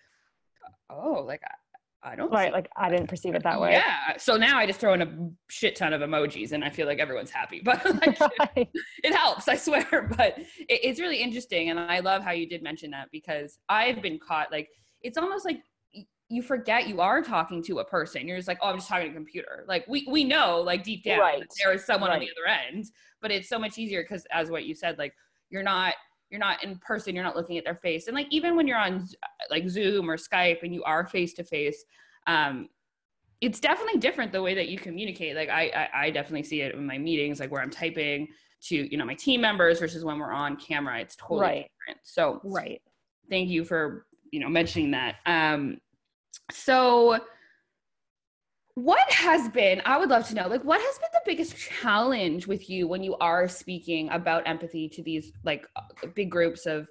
oh, 0.90 1.22
like 1.24 1.42
I, 2.04 2.12
I 2.12 2.16
don't 2.16 2.30
Right. 2.30 2.48
see 2.48 2.52
Like 2.52 2.68
I 2.76 2.90
didn't 2.90 3.08
perceive 3.08 3.34
it 3.34 3.42
that 3.42 3.60
way. 3.60 3.72
Yeah. 3.72 4.16
So 4.18 4.36
now 4.36 4.58
I 4.58 4.66
just 4.66 4.78
throw 4.80 4.92
in 4.94 5.02
a 5.02 5.30
shit 5.50 5.76
ton 5.76 5.92
of 5.92 6.00
emojis 6.02 6.52
and 6.52 6.62
I 6.64 6.70
feel 6.70 6.86
like 6.86 6.98
everyone's 6.98 7.30
happy. 7.30 7.60
But 7.64 7.84
like, 8.06 8.20
Right. 8.20 8.68
it 9.02 9.14
helps, 9.14 9.48
I 9.48 9.56
swear. 9.56 10.08
But 10.16 10.38
it, 10.38 10.80
it's 10.82 11.00
really 11.00 11.22
interesting. 11.22 11.70
And 11.70 11.78
I 11.80 12.00
love 12.00 12.22
how 12.22 12.32
you 12.32 12.48
did 12.48 12.62
mention 12.62 12.90
that 12.90 13.08
because 13.12 13.58
I've 13.68 14.02
been 14.02 14.18
caught 14.18 14.52
like 14.52 14.68
it's 15.02 15.18
almost 15.18 15.44
like 15.44 15.60
you 16.30 16.40
forget 16.42 16.88
you 16.88 17.00
are 17.00 17.20
talking 17.22 17.62
to 17.64 17.80
a 17.80 17.84
person. 17.84 18.26
You're 18.26 18.38
just 18.38 18.48
like, 18.48 18.58
oh, 18.62 18.68
I'm 18.70 18.76
just 18.76 18.88
talking 18.88 19.06
to 19.06 19.10
a 19.12 19.14
computer. 19.14 19.64
Like 19.68 19.86
we 19.88 20.06
we 20.10 20.24
know 20.24 20.60
like 20.60 20.82
deep 20.82 21.04
down 21.04 21.20
Right. 21.20 21.40
that 21.40 21.48
there 21.62 21.72
is 21.74 21.84
someone 21.84 22.10
on 22.10 22.18
the 22.20 22.30
other 22.30 22.46
end, 22.68 22.86
but 23.20 23.30
it's 23.30 23.48
so 23.48 23.58
much 23.58 23.78
easier 23.78 24.02
because 24.02 24.26
as 24.32 24.50
what 24.50 24.64
you 24.64 24.74
said, 24.74 24.98
like 24.98 25.14
you're 25.50 25.62
not 25.62 25.94
you're 26.30 26.40
not 26.40 26.64
in 26.64 26.78
person, 26.78 27.14
you're 27.14 27.24
not 27.24 27.36
looking 27.36 27.58
at 27.58 27.64
their 27.64 27.76
face. 27.76 28.06
And 28.06 28.16
like 28.16 28.26
even 28.30 28.56
when 28.56 28.66
you're 28.66 28.78
on 28.78 29.06
like 29.50 29.68
Zoom 29.68 30.10
or 30.10 30.16
Skype 30.16 30.62
and 30.62 30.74
you 30.74 30.82
are 30.84 31.06
face 31.06 31.32
to 31.34 31.44
face, 31.44 31.84
um, 32.26 32.68
it's 33.40 33.60
definitely 33.60 34.00
different 34.00 34.32
the 34.32 34.42
way 34.42 34.54
that 34.54 34.68
you 34.68 34.78
communicate. 34.78 35.36
Like 35.36 35.50
I, 35.50 35.68
I, 35.68 36.04
I 36.06 36.10
definitely 36.10 36.44
see 36.44 36.62
it 36.62 36.74
in 36.74 36.86
my 36.86 36.98
meetings, 36.98 37.40
like 37.40 37.50
where 37.50 37.62
I'm 37.62 37.70
typing 37.70 38.28
to 38.62 38.90
you 38.90 38.96
know 38.96 39.04
my 39.04 39.14
team 39.14 39.40
members 39.40 39.80
versus 39.80 40.04
when 40.04 40.18
we're 40.18 40.32
on 40.32 40.56
camera. 40.56 41.00
It's 41.00 41.16
totally 41.16 41.40
Right. 41.40 41.66
different. 41.86 42.00
So 42.04 42.40
Right. 42.44 42.80
thank 43.30 43.48
you 43.48 43.64
for 43.64 44.06
you 44.30 44.40
know 44.40 44.48
mentioning 44.48 44.90
that. 44.92 45.16
Um, 45.26 45.78
so 46.50 47.20
what 48.76 49.08
has 49.12 49.48
been 49.50 49.80
i 49.84 49.96
would 49.96 50.08
love 50.10 50.26
to 50.26 50.34
know 50.34 50.48
like 50.48 50.64
what 50.64 50.80
has 50.80 50.98
been 50.98 51.08
the 51.12 51.20
biggest 51.24 51.56
challenge 51.56 52.46
with 52.48 52.68
you 52.68 52.88
when 52.88 53.04
you 53.04 53.14
are 53.18 53.46
speaking 53.46 54.08
about 54.10 54.42
empathy 54.46 54.88
to 54.88 55.02
these 55.02 55.32
like 55.44 55.66
uh, 55.76 56.06
big 56.14 56.28
groups 56.30 56.66
of 56.66 56.88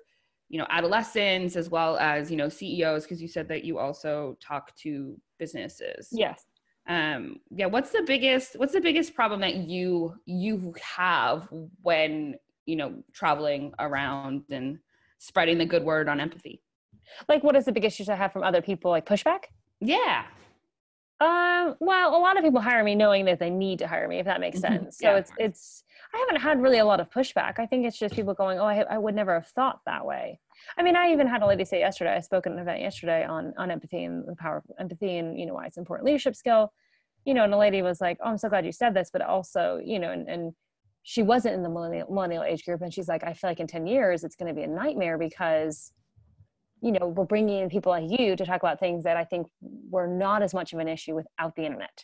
you 0.48 0.58
know 0.58 0.66
adolescents 0.70 1.56
as 1.58 1.70
well 1.70 1.98
as 1.98 2.32
you 2.32 2.38
know 2.38 2.48
ceos 2.48 3.04
because 3.04 3.22
you 3.22 3.28
said 3.28 3.50
that 3.50 3.66
you 3.66 3.78
also 3.80 4.38
talk 4.40 4.74
to 4.78 5.20
businesses 5.40 6.08
Yes. 6.12 6.46
um 6.88 7.38
yeah 7.50 7.66
what's 7.66 7.90
the 7.92 8.04
biggest 8.08 8.58
what's 8.58 8.74
the 8.74 8.82
biggest 8.82 9.14
problem 9.14 9.42
that 9.42 9.56
you 9.56 10.16
you 10.26 10.74
have 10.82 11.50
when 11.82 12.36
you 12.66 12.78
know 12.78 13.04
traveling 13.12 13.74
around 13.80 14.44
and 14.50 14.80
spreading 15.18 15.58
the 15.58 15.66
good 15.66 15.84
word 15.84 16.08
on 16.08 16.22
empathy 16.22 16.62
Like 17.28 17.44
what 17.44 17.58
is 17.58 17.66
the 17.66 17.74
big 17.74 17.84
issues 17.84 18.08
I 18.08 18.16
have 18.16 18.32
from 18.32 18.44
other 18.44 18.62
people? 18.62 18.90
Like 18.92 19.06
pushback? 19.06 19.46
yeah 19.82 20.24
Um, 21.24 21.76
well, 21.80 22.16
a 22.18 22.20
lot 22.20 22.38
of 22.38 22.44
people 22.44 22.60
hire 22.60 22.84
me 22.84 22.96
knowing 22.96 23.26
that 23.26 23.40
they 23.40 23.50
need 23.50 23.80
to 23.80 23.88
hire 23.88 24.08
me, 24.08 24.20
if 24.20 24.26
that 24.26 24.42
makes 24.42 24.60
Mhm. 24.60 24.60
sense. 24.60 24.98
So 25.00 25.08
Yeah. 25.08 25.20
it's 25.20 25.32
it's 25.38 25.84
I 26.14 26.18
haven't 26.18 26.42
had 26.42 26.62
really 26.62 26.80
a 26.80 26.86
lot 26.86 27.00
of 27.00 27.10
pushback. 27.10 27.60
I 27.60 27.66
think 27.66 27.86
it's 27.86 27.98
just 27.98 28.16
people 28.16 28.34
going, 28.34 28.60
"Oh, 28.60 28.66
I, 28.66 28.82
I 28.82 28.98
would 28.98 29.16
never 29.16 29.34
have 29.34 29.48
thought 29.48 29.80
that 29.86 30.06
way." 30.06 30.40
I 30.78 30.84
mean, 30.84 30.96
I 30.96 31.12
even 31.12 31.28
had 31.28 31.42
a 31.42 31.48
lady 31.48 31.66
say 31.66 31.80
yesterday. 31.80 32.14
I 32.16 32.20
spoke 32.20 32.46
at 32.48 32.54
an 32.54 32.60
event 32.60 32.82
yesterday 32.82 33.24
on 33.26 33.54
on 33.58 33.72
empathy 33.72 34.04
and 34.04 34.28
the 34.28 34.36
power 34.36 34.58
of 34.58 34.66
empathy 34.80 35.18
and 35.18 35.40
you 35.40 35.46
know 35.46 35.54
why 35.54 35.66
it's 35.68 35.78
an 35.78 35.82
important 35.82 36.06
leadership 36.08 36.36
skill. 36.36 36.74
You 37.26 37.34
know, 37.34 37.44
and 37.46 37.54
a 37.54 37.58
lady 37.58 37.82
was 37.82 38.02
like, 38.02 38.18
"Oh, 38.22 38.30
I'm 38.30 38.38
so 38.38 38.50
glad 38.50 38.66
you 38.66 38.72
said 38.74 38.94
this," 38.96 39.10
but 39.12 39.22
also, 39.22 39.80
you 39.84 40.00
know, 40.00 40.12
and 40.12 40.28
and 40.30 40.54
she 41.04 41.24
wasn't 41.24 41.56
in 41.56 41.64
the 41.64 41.70
millennial, 41.70 42.12
millennial 42.12 42.44
age 42.44 42.66
group, 42.66 42.82
and 42.82 42.94
she's 42.94 43.08
like, 43.08 43.24
"I 43.24 43.34
feel 43.34 43.50
like 43.50 43.60
in 43.62 43.68
ten 43.68 43.88
years 43.88 44.24
it's 44.26 44.36
going 44.36 44.50
to 44.50 44.56
be 44.56 44.64
a 44.64 44.68
nightmare 44.68 45.18
because." 45.18 45.94
You 46.84 46.92
know, 46.92 47.08
we're 47.08 47.24
bringing 47.26 47.60
in 47.62 47.70
people 47.70 47.92
like 47.92 48.10
you 48.10 48.36
to 48.36 48.46
talk 48.46 48.62
about 48.62 48.80
things 48.80 49.04
that 49.06 49.18
I 49.18 49.24
think 49.24 49.48
were 49.90 50.08
not 50.08 50.44
as 50.44 50.54
much 50.54 50.74
of 50.74 50.80
an 50.80 50.88
issue 50.90 51.16
without 51.16 51.56
the 51.56 51.64
internet. 51.64 52.04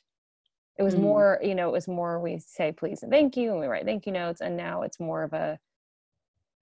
It 0.78 0.84
was 0.84 0.96
Mm. 0.96 1.02
more, 1.02 1.40
you 1.44 1.54
know, 1.54 1.68
it 1.68 1.74
was 1.74 1.88
more 1.88 2.20
we 2.22 2.40
say 2.40 2.72
please 2.72 3.04
and 3.04 3.12
thank 3.12 3.36
you 3.36 3.52
and 3.52 3.60
we 3.60 3.68
write 3.68 3.86
thank 3.86 4.06
you 4.06 4.14
notes, 4.14 4.42
and 4.42 4.56
now 4.56 4.84
it's 4.84 5.00
more 5.00 5.24
of 5.24 5.34
a 5.34 5.60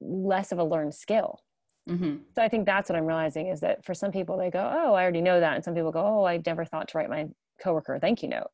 less 0.01 0.51
of 0.51 0.57
a 0.59 0.63
learned 0.63 0.95
skill. 0.95 1.39
mm-hmm. 1.87 2.17
So 2.35 2.41
I 2.41 2.49
think 2.49 2.65
that's 2.65 2.89
what 2.89 2.97
I'm 2.97 3.05
realizing 3.05 3.47
is 3.47 3.59
that 3.61 3.85
for 3.85 3.93
some 3.93 4.11
people 4.11 4.35
they 4.37 4.49
go, 4.49 4.59
oh, 4.59 4.93
I 4.93 5.03
already 5.03 5.21
know 5.21 5.39
that, 5.39 5.55
and 5.55 5.63
some 5.63 5.75
people 5.75 5.91
go, 5.91 6.03
oh, 6.05 6.25
I 6.25 6.41
never 6.45 6.65
thought 6.65 6.87
to 6.89 6.97
write 6.97 7.09
my 7.09 7.27
coworker 7.63 7.95
a 7.95 7.99
thank 7.99 8.23
you 8.23 8.29
note. 8.29 8.49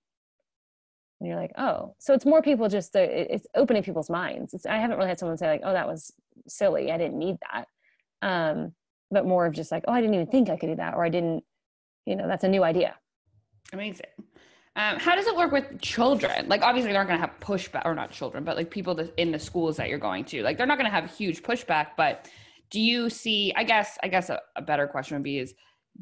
And 1.19 1.29
you're 1.29 1.39
like, 1.39 1.53
oh, 1.57 1.95
so 1.99 2.13
it's 2.13 2.25
more 2.25 2.41
people 2.41 2.67
just 2.67 2.95
uh, 2.95 2.99
it's 2.99 3.47
opening 3.55 3.83
people's 3.83 4.09
minds. 4.09 4.53
It's, 4.53 4.65
I 4.65 4.77
haven't 4.77 4.97
really 4.97 5.09
had 5.09 5.19
someone 5.19 5.37
say 5.37 5.47
like, 5.47 5.61
oh, 5.63 5.71
that 5.73 5.87
was 5.87 6.11
silly. 6.47 6.91
I 6.91 6.97
didn't 6.97 7.17
need 7.17 7.37
that. 7.51 7.67
Um, 8.21 8.73
but 9.13 9.25
more 9.25 9.45
of 9.45 9.53
just 9.53 9.71
like, 9.71 9.83
oh, 9.87 9.93
I 9.93 10.01
didn't 10.01 10.15
even 10.15 10.27
think 10.27 10.49
I 10.49 10.57
could 10.57 10.67
do 10.67 10.75
that, 10.75 10.95
or 10.95 11.05
I 11.05 11.09
didn't, 11.09 11.43
you 12.05 12.15
know, 12.15 12.27
that's 12.27 12.43
a 12.43 12.49
new 12.49 12.63
idea. 12.63 12.95
Amazing. 13.71 14.07
Um, 14.75 14.97
how 14.97 15.15
does 15.15 15.27
it 15.27 15.35
work 15.35 15.51
with 15.51 15.79
children? 15.81 16.49
Like, 16.49 16.63
obviously, 16.63 16.91
they 16.91 16.97
aren't 16.97 17.09
going 17.09 17.21
to 17.21 17.25
have 17.27 17.39
pushback, 17.39 17.83
or 17.85 17.93
not 17.93 18.11
children, 18.11 18.43
but 18.43 18.57
like 18.57 18.71
people 18.71 18.99
in 19.17 19.31
the 19.31 19.39
schools 19.39 19.77
that 19.77 19.87
you're 19.87 19.99
going 19.99 20.25
to. 20.25 20.41
Like, 20.41 20.57
they're 20.57 20.67
not 20.67 20.77
going 20.77 20.89
to 20.89 20.95
have 20.95 21.15
huge 21.15 21.43
pushback. 21.43 21.89
But 21.95 22.27
do 22.71 22.81
you 22.81 23.09
see? 23.09 23.53
I 23.55 23.63
guess. 23.63 23.97
I 24.01 24.07
guess 24.07 24.29
a, 24.29 24.41
a 24.55 24.63
better 24.63 24.87
question 24.87 25.15
would 25.15 25.23
be: 25.23 25.37
Is 25.37 25.53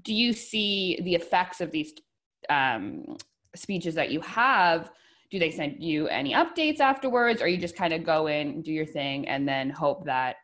do 0.03 0.13
you 0.13 0.31
see 0.31 0.99
the 1.03 1.15
effects 1.15 1.59
of 1.59 1.71
these 1.71 1.93
um, 2.49 3.17
speeches 3.55 3.93
that 3.95 4.09
you 4.09 4.21
have? 4.21 4.89
Do 5.31 5.39
they 5.39 5.51
send 5.51 5.83
you 5.83 6.07
any 6.07 6.33
updates 6.33 6.79
afterwards, 6.79 7.41
or 7.41 7.47
you 7.47 7.57
just 7.57 7.75
kind 7.75 7.91
of 7.93 8.05
go 8.05 8.27
in, 8.27 8.61
do 8.61 8.71
your 8.71 8.85
thing, 8.85 9.27
and 9.27 9.45
then 9.47 9.69
hope 9.69 10.05
that 10.05 10.37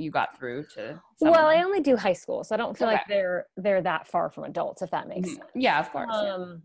you 0.00 0.10
got 0.10 0.36
through 0.38 0.64
to? 0.74 1.00
Well, 1.20 1.46
I 1.46 1.62
only 1.62 1.80
do 1.80 1.96
high 1.96 2.14
school, 2.14 2.42
so 2.44 2.54
I 2.54 2.58
don't 2.58 2.76
feel 2.76 2.86
like 2.86 3.02
they're 3.06 3.46
they're 3.56 3.82
that 3.82 4.08
far 4.08 4.30
from 4.30 4.44
adults, 4.44 4.80
if 4.82 4.90
that 4.90 5.06
makes 5.06 5.28
Mhm. 5.28 5.34
sense. 5.36 5.50
yeah, 5.54 5.78
of 5.78 5.90
course. 5.92 6.08
yeah. 6.22 6.34
Um, 6.34 6.62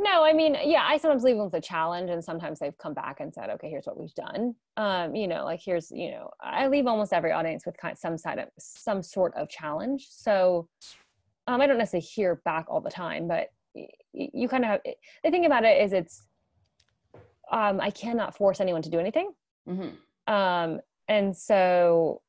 no, 0.00 0.24
I 0.24 0.32
mean, 0.32 0.56
yeah, 0.64 0.82
I 0.84 0.96
sometimes 0.98 1.22
leave 1.22 1.36
them 1.36 1.44
with 1.44 1.54
a 1.54 1.60
challenge, 1.60 2.10
and 2.10 2.22
sometimes 2.22 2.58
they've 2.58 2.76
come 2.78 2.94
back 2.94 3.20
and 3.20 3.32
said, 3.32 3.48
"Okay, 3.50 3.70
here's 3.70 3.86
what 3.86 3.96
we've 3.96 4.12
done." 4.14 4.54
Um, 4.76 5.14
you 5.14 5.26
know, 5.28 5.44
like 5.44 5.60
here's, 5.64 5.90
you 5.92 6.10
know, 6.10 6.30
I 6.40 6.66
leave 6.66 6.86
almost 6.86 7.12
every 7.12 7.32
audience 7.32 7.64
with 7.64 7.76
kind 7.78 7.92
of 7.92 7.98
some 7.98 8.18
side 8.18 8.38
of 8.38 8.48
some 8.58 9.02
sort 9.02 9.34
of 9.34 9.48
challenge. 9.48 10.08
So, 10.10 10.68
um, 11.46 11.60
I 11.60 11.66
don't 11.66 11.78
necessarily 11.78 12.04
hear 12.06 12.34
back 12.44 12.66
all 12.68 12.80
the 12.80 12.90
time, 12.90 13.28
but 13.28 13.50
y- 13.74 13.88
you 14.12 14.48
kind 14.48 14.64
of 14.64 14.70
have. 14.70 14.80
The 15.22 15.30
thing 15.30 15.46
about 15.46 15.64
it 15.64 15.80
is, 15.80 15.92
it's 15.92 16.26
um, 17.50 17.80
I 17.80 17.90
cannot 17.90 18.36
force 18.36 18.60
anyone 18.60 18.82
to 18.82 18.90
do 18.90 18.98
anything, 18.98 19.32
Mhm. 19.68 19.96
um, 20.26 20.80
and 21.08 21.36
so 21.36 22.20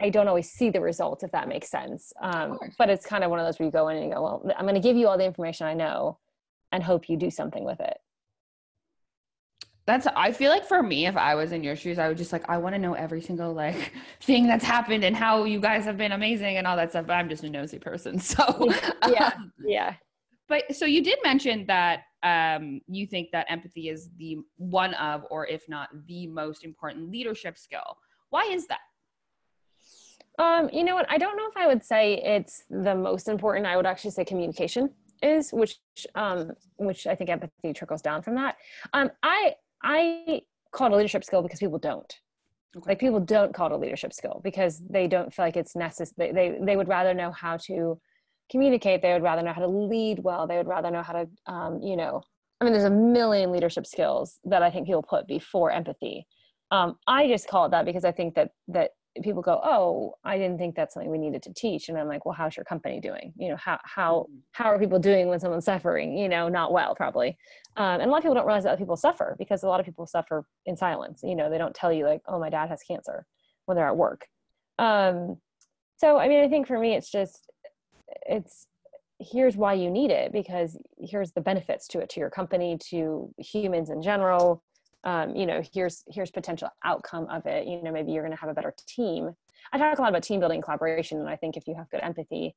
I 0.00 0.10
don't 0.10 0.28
always 0.28 0.50
see 0.50 0.70
the 0.70 0.80
results, 0.80 1.22
if 1.22 1.32
that 1.32 1.48
makes 1.48 1.68
sense. 1.68 2.12
Um, 2.22 2.58
but 2.78 2.88
it's 2.88 3.04
kind 3.04 3.22
of 3.22 3.30
one 3.30 3.38
of 3.38 3.46
those 3.46 3.58
where 3.58 3.66
you 3.66 3.72
go 3.72 3.88
in 3.88 3.96
and 3.96 4.06
you 4.06 4.14
go, 4.14 4.22
well, 4.22 4.52
I'm 4.56 4.64
going 4.64 4.74
to 4.74 4.80
give 4.80 4.96
you 4.96 5.08
all 5.08 5.18
the 5.18 5.24
information 5.24 5.66
I 5.66 5.74
know 5.74 6.18
and 6.72 6.82
hope 6.82 7.08
you 7.08 7.16
do 7.16 7.30
something 7.30 7.64
with 7.64 7.80
it. 7.80 7.98
That's 9.86 10.06
I 10.14 10.30
feel 10.32 10.50
like 10.50 10.66
for 10.66 10.82
me, 10.82 11.06
if 11.06 11.16
I 11.16 11.34
was 11.34 11.52
in 11.52 11.64
your 11.64 11.74
shoes, 11.74 11.98
I 11.98 12.06
would 12.08 12.16
just 12.16 12.32
like 12.32 12.48
I 12.48 12.58
want 12.58 12.74
to 12.76 12.78
know 12.78 12.94
every 12.94 13.20
single 13.20 13.52
like 13.52 13.92
thing 14.20 14.46
that's 14.46 14.64
happened 14.64 15.04
and 15.04 15.16
how 15.16 15.44
you 15.44 15.58
guys 15.58 15.84
have 15.84 15.96
been 15.96 16.12
amazing 16.12 16.58
and 16.58 16.66
all 16.66 16.76
that 16.76 16.90
stuff. 16.90 17.06
But 17.06 17.14
I'm 17.14 17.28
just 17.28 17.42
a 17.44 17.50
nosy 17.50 17.78
person. 17.78 18.18
So 18.20 18.44
Yeah. 19.08 19.32
um, 19.36 19.52
Yeah. 19.64 19.94
but 20.48 20.76
so 20.76 20.84
you 20.84 21.02
did 21.02 21.18
mention 21.24 21.66
that 21.66 22.02
um 22.22 22.80
you 22.86 23.06
think 23.06 23.30
that 23.32 23.46
empathy 23.48 23.88
is 23.88 24.10
the 24.18 24.36
one 24.58 24.94
of, 24.94 25.24
or 25.30 25.46
if 25.46 25.68
not 25.68 25.88
the 26.06 26.26
most 26.28 26.62
important 26.64 27.10
leadership 27.10 27.58
skill. 27.58 27.96
Why 28.28 28.44
is 28.44 28.66
that? 28.68 28.80
Um, 30.40 30.70
you 30.72 30.84
know 30.84 30.94
what? 30.94 31.04
I 31.10 31.18
don't 31.18 31.36
know 31.36 31.46
if 31.48 31.56
I 31.56 31.66
would 31.66 31.84
say 31.84 32.14
it's 32.14 32.64
the 32.70 32.94
most 32.94 33.28
important. 33.28 33.66
I 33.66 33.76
would 33.76 33.84
actually 33.84 34.12
say 34.12 34.24
communication 34.24 34.88
is, 35.22 35.50
which 35.50 35.76
um, 36.14 36.52
which 36.76 37.06
I 37.06 37.14
think 37.14 37.28
empathy 37.28 37.74
trickles 37.74 38.00
down 38.00 38.22
from 38.22 38.36
that. 38.36 38.56
Um, 38.94 39.10
I 39.22 39.54
I 39.82 40.40
call 40.72 40.86
it 40.86 40.94
a 40.94 40.96
leadership 40.96 41.24
skill 41.24 41.42
because 41.42 41.60
people 41.60 41.78
don't. 41.78 42.10
Okay. 42.74 42.90
Like 42.90 42.98
people 42.98 43.20
don't 43.20 43.52
call 43.52 43.66
it 43.66 43.72
a 43.72 43.76
leadership 43.76 44.14
skill 44.14 44.40
because 44.42 44.82
they 44.88 45.08
don't 45.08 45.34
feel 45.34 45.44
like 45.44 45.58
it's 45.58 45.76
necessary. 45.76 46.32
They, 46.32 46.32
they 46.32 46.58
they 46.64 46.76
would 46.76 46.88
rather 46.88 47.12
know 47.12 47.32
how 47.32 47.58
to 47.66 48.00
communicate. 48.50 49.02
They 49.02 49.12
would 49.12 49.22
rather 49.22 49.42
know 49.42 49.52
how 49.52 49.60
to 49.60 49.68
lead 49.68 50.20
well. 50.20 50.46
They 50.46 50.56
would 50.56 50.68
rather 50.68 50.90
know 50.90 51.02
how 51.02 51.12
to 51.12 51.28
um, 51.46 51.82
you 51.82 51.96
know. 51.96 52.22
I 52.62 52.64
mean, 52.64 52.72
there's 52.72 52.84
a 52.84 52.90
million 52.90 53.52
leadership 53.52 53.86
skills 53.86 54.38
that 54.44 54.62
I 54.62 54.70
think 54.70 54.86
people 54.86 55.02
put 55.02 55.26
before 55.26 55.70
empathy. 55.70 56.26
Um, 56.70 56.96
I 57.06 57.28
just 57.28 57.46
call 57.46 57.66
it 57.66 57.72
that 57.72 57.84
because 57.84 58.06
I 58.06 58.12
think 58.12 58.36
that 58.36 58.52
that 58.68 58.92
people 59.22 59.42
go, 59.42 59.60
oh, 59.64 60.14
I 60.24 60.38
didn't 60.38 60.58
think 60.58 60.76
that's 60.76 60.94
something 60.94 61.10
we 61.10 61.18
needed 61.18 61.42
to 61.44 61.52
teach, 61.52 61.88
and 61.88 61.98
I'm 61.98 62.06
like, 62.08 62.24
well, 62.24 62.34
how's 62.34 62.56
your 62.56 62.64
company 62.64 63.00
doing? 63.00 63.32
You 63.36 63.48
know, 63.50 63.56
how 63.56 63.78
how 63.84 64.26
Mhm. 64.30 64.42
how 64.52 64.66
are 64.66 64.78
people 64.78 64.98
doing 64.98 65.28
when 65.28 65.40
someone's 65.40 65.64
suffering? 65.64 66.16
You 66.16 66.28
know, 66.28 66.48
not 66.48 66.72
well, 66.72 66.94
probably. 66.94 67.36
Um, 67.76 68.00
and 68.00 68.04
a 68.04 68.08
lot 68.08 68.18
of 68.18 68.22
people 68.22 68.34
don't 68.34 68.46
realize 68.46 68.64
that 68.64 68.70
other 68.70 68.78
people 68.78 68.96
suffer 68.96 69.34
because 69.38 69.62
a 69.62 69.68
lot 69.68 69.80
of 69.80 69.86
people 69.86 70.06
suffer 70.06 70.44
in 70.66 70.76
silence. 70.76 71.20
You 71.24 71.34
know, 71.34 71.50
they 71.50 71.58
don't 71.58 71.74
tell 71.74 71.92
you 71.92 72.04
like, 72.04 72.22
oh, 72.28 72.38
my 72.38 72.50
dad 72.50 72.68
has 72.68 72.82
cancer 72.82 73.26
when 73.66 73.76
they're 73.76 73.88
at 73.88 73.96
work. 73.96 74.26
Um, 74.78 75.40
so, 75.96 76.16
I 76.18 76.28
mean, 76.28 76.42
I 76.44 76.48
think 76.48 76.66
for 76.66 76.78
me, 76.78 76.94
it's 76.94 77.10
just 77.10 77.50
it's 78.26 78.66
here's 79.18 79.56
why 79.56 79.74
you 79.74 79.90
need 79.90 80.10
it 80.10 80.32
because 80.32 80.78
here's 80.98 81.32
the 81.32 81.40
benefits 81.42 81.86
to 81.88 81.98
it 82.00 82.08
to 82.08 82.20
your 82.20 82.30
company 82.30 82.78
to 82.90 83.30
humans 83.38 83.90
in 83.90 84.00
general 84.02 84.62
um, 85.04 85.34
you 85.34 85.46
know 85.46 85.62
here's 85.72 86.04
here's 86.08 86.30
potential 86.30 86.68
outcome 86.84 87.26
of 87.30 87.46
it 87.46 87.66
you 87.66 87.82
know 87.82 87.92
maybe 87.92 88.12
you're 88.12 88.22
going 88.22 88.36
to 88.36 88.40
have 88.40 88.50
a 88.50 88.54
better 88.54 88.74
team 88.86 89.34
I 89.72 89.78
talk 89.78 89.98
a 89.98 90.02
lot 90.02 90.08
about 90.08 90.22
team 90.22 90.40
building 90.40 90.56
and 90.56 90.64
collaboration. 90.64 91.20
And 91.20 91.28
I 91.28 91.36
think 91.36 91.56
if 91.56 91.66
you 91.68 91.74
have 91.74 91.90
good 91.90 92.00
empathy, 92.02 92.54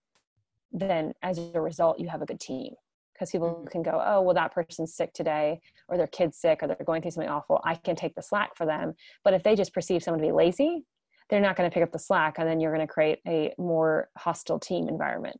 then 0.72 1.14
as 1.22 1.38
a 1.38 1.62
result, 1.62 2.00
you 2.00 2.10
have 2.10 2.22
a 2.22 2.26
good 2.26 2.40
team 2.40 2.74
because 3.14 3.30
people 3.30 3.50
mm-hmm. 3.50 3.68
can 3.68 3.84
go, 3.84 4.02
oh, 4.04 4.22
well, 4.22 4.34
that 4.34 4.54
person's 4.54 4.96
sick 4.96 5.14
today, 5.14 5.60
or 5.88 5.98
their 5.98 6.08
kid's 6.08 6.38
sick, 6.38 6.60
or 6.62 6.68
they're 6.68 6.78
going 6.86 7.02
through 7.02 7.12
something 7.12 7.30
awful. 7.30 7.62
I 7.64 7.76
can 7.76 7.96
take 7.96 8.16
the 8.16 8.24
slack 8.24 8.56
for 8.56 8.66
them. 8.66 8.94
But 9.24 9.34
if 9.34 9.44
they 9.44 9.56
just 9.56 9.74
perceive 9.74 10.02
someone 10.02 10.20
to 10.22 10.28
be 10.28 10.32
lazy, 10.32 10.84
they're 11.30 11.40
not 11.40 11.56
going 11.56 11.70
to 11.70 11.74
pick 11.74 11.84
up 11.84 11.92
the 11.92 12.00
slack, 12.00 12.40
and 12.40 12.48
then 12.48 12.60
you're 12.60 12.74
going 12.74 12.86
to 12.86 12.92
create 12.92 13.20
a 13.28 13.54
more 13.60 14.10
hostile 14.18 14.60
team 14.60 14.90
environment. 14.90 15.40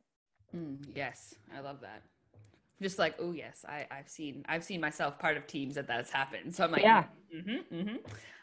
Mm, 0.54 0.78
yes, 0.94 1.34
I 1.56 1.60
love 1.60 1.80
that. 1.80 2.02
Just 2.82 2.98
like, 2.98 3.14
oh 3.18 3.32
yes, 3.32 3.64
I, 3.68 3.86
I've 3.90 4.08
seen 4.08 4.44
I've 4.48 4.64
seen 4.64 4.80
myself 4.80 5.18
part 5.18 5.36
of 5.36 5.46
teams 5.46 5.76
that 5.76 5.86
that's 5.86 6.10
happened. 6.10 6.54
So 6.54 6.64
I'm 6.64 6.72
like, 6.72 6.82
yeah, 6.82 7.04
mm-hmm, 7.34 7.74
mm-hmm. 7.74 7.96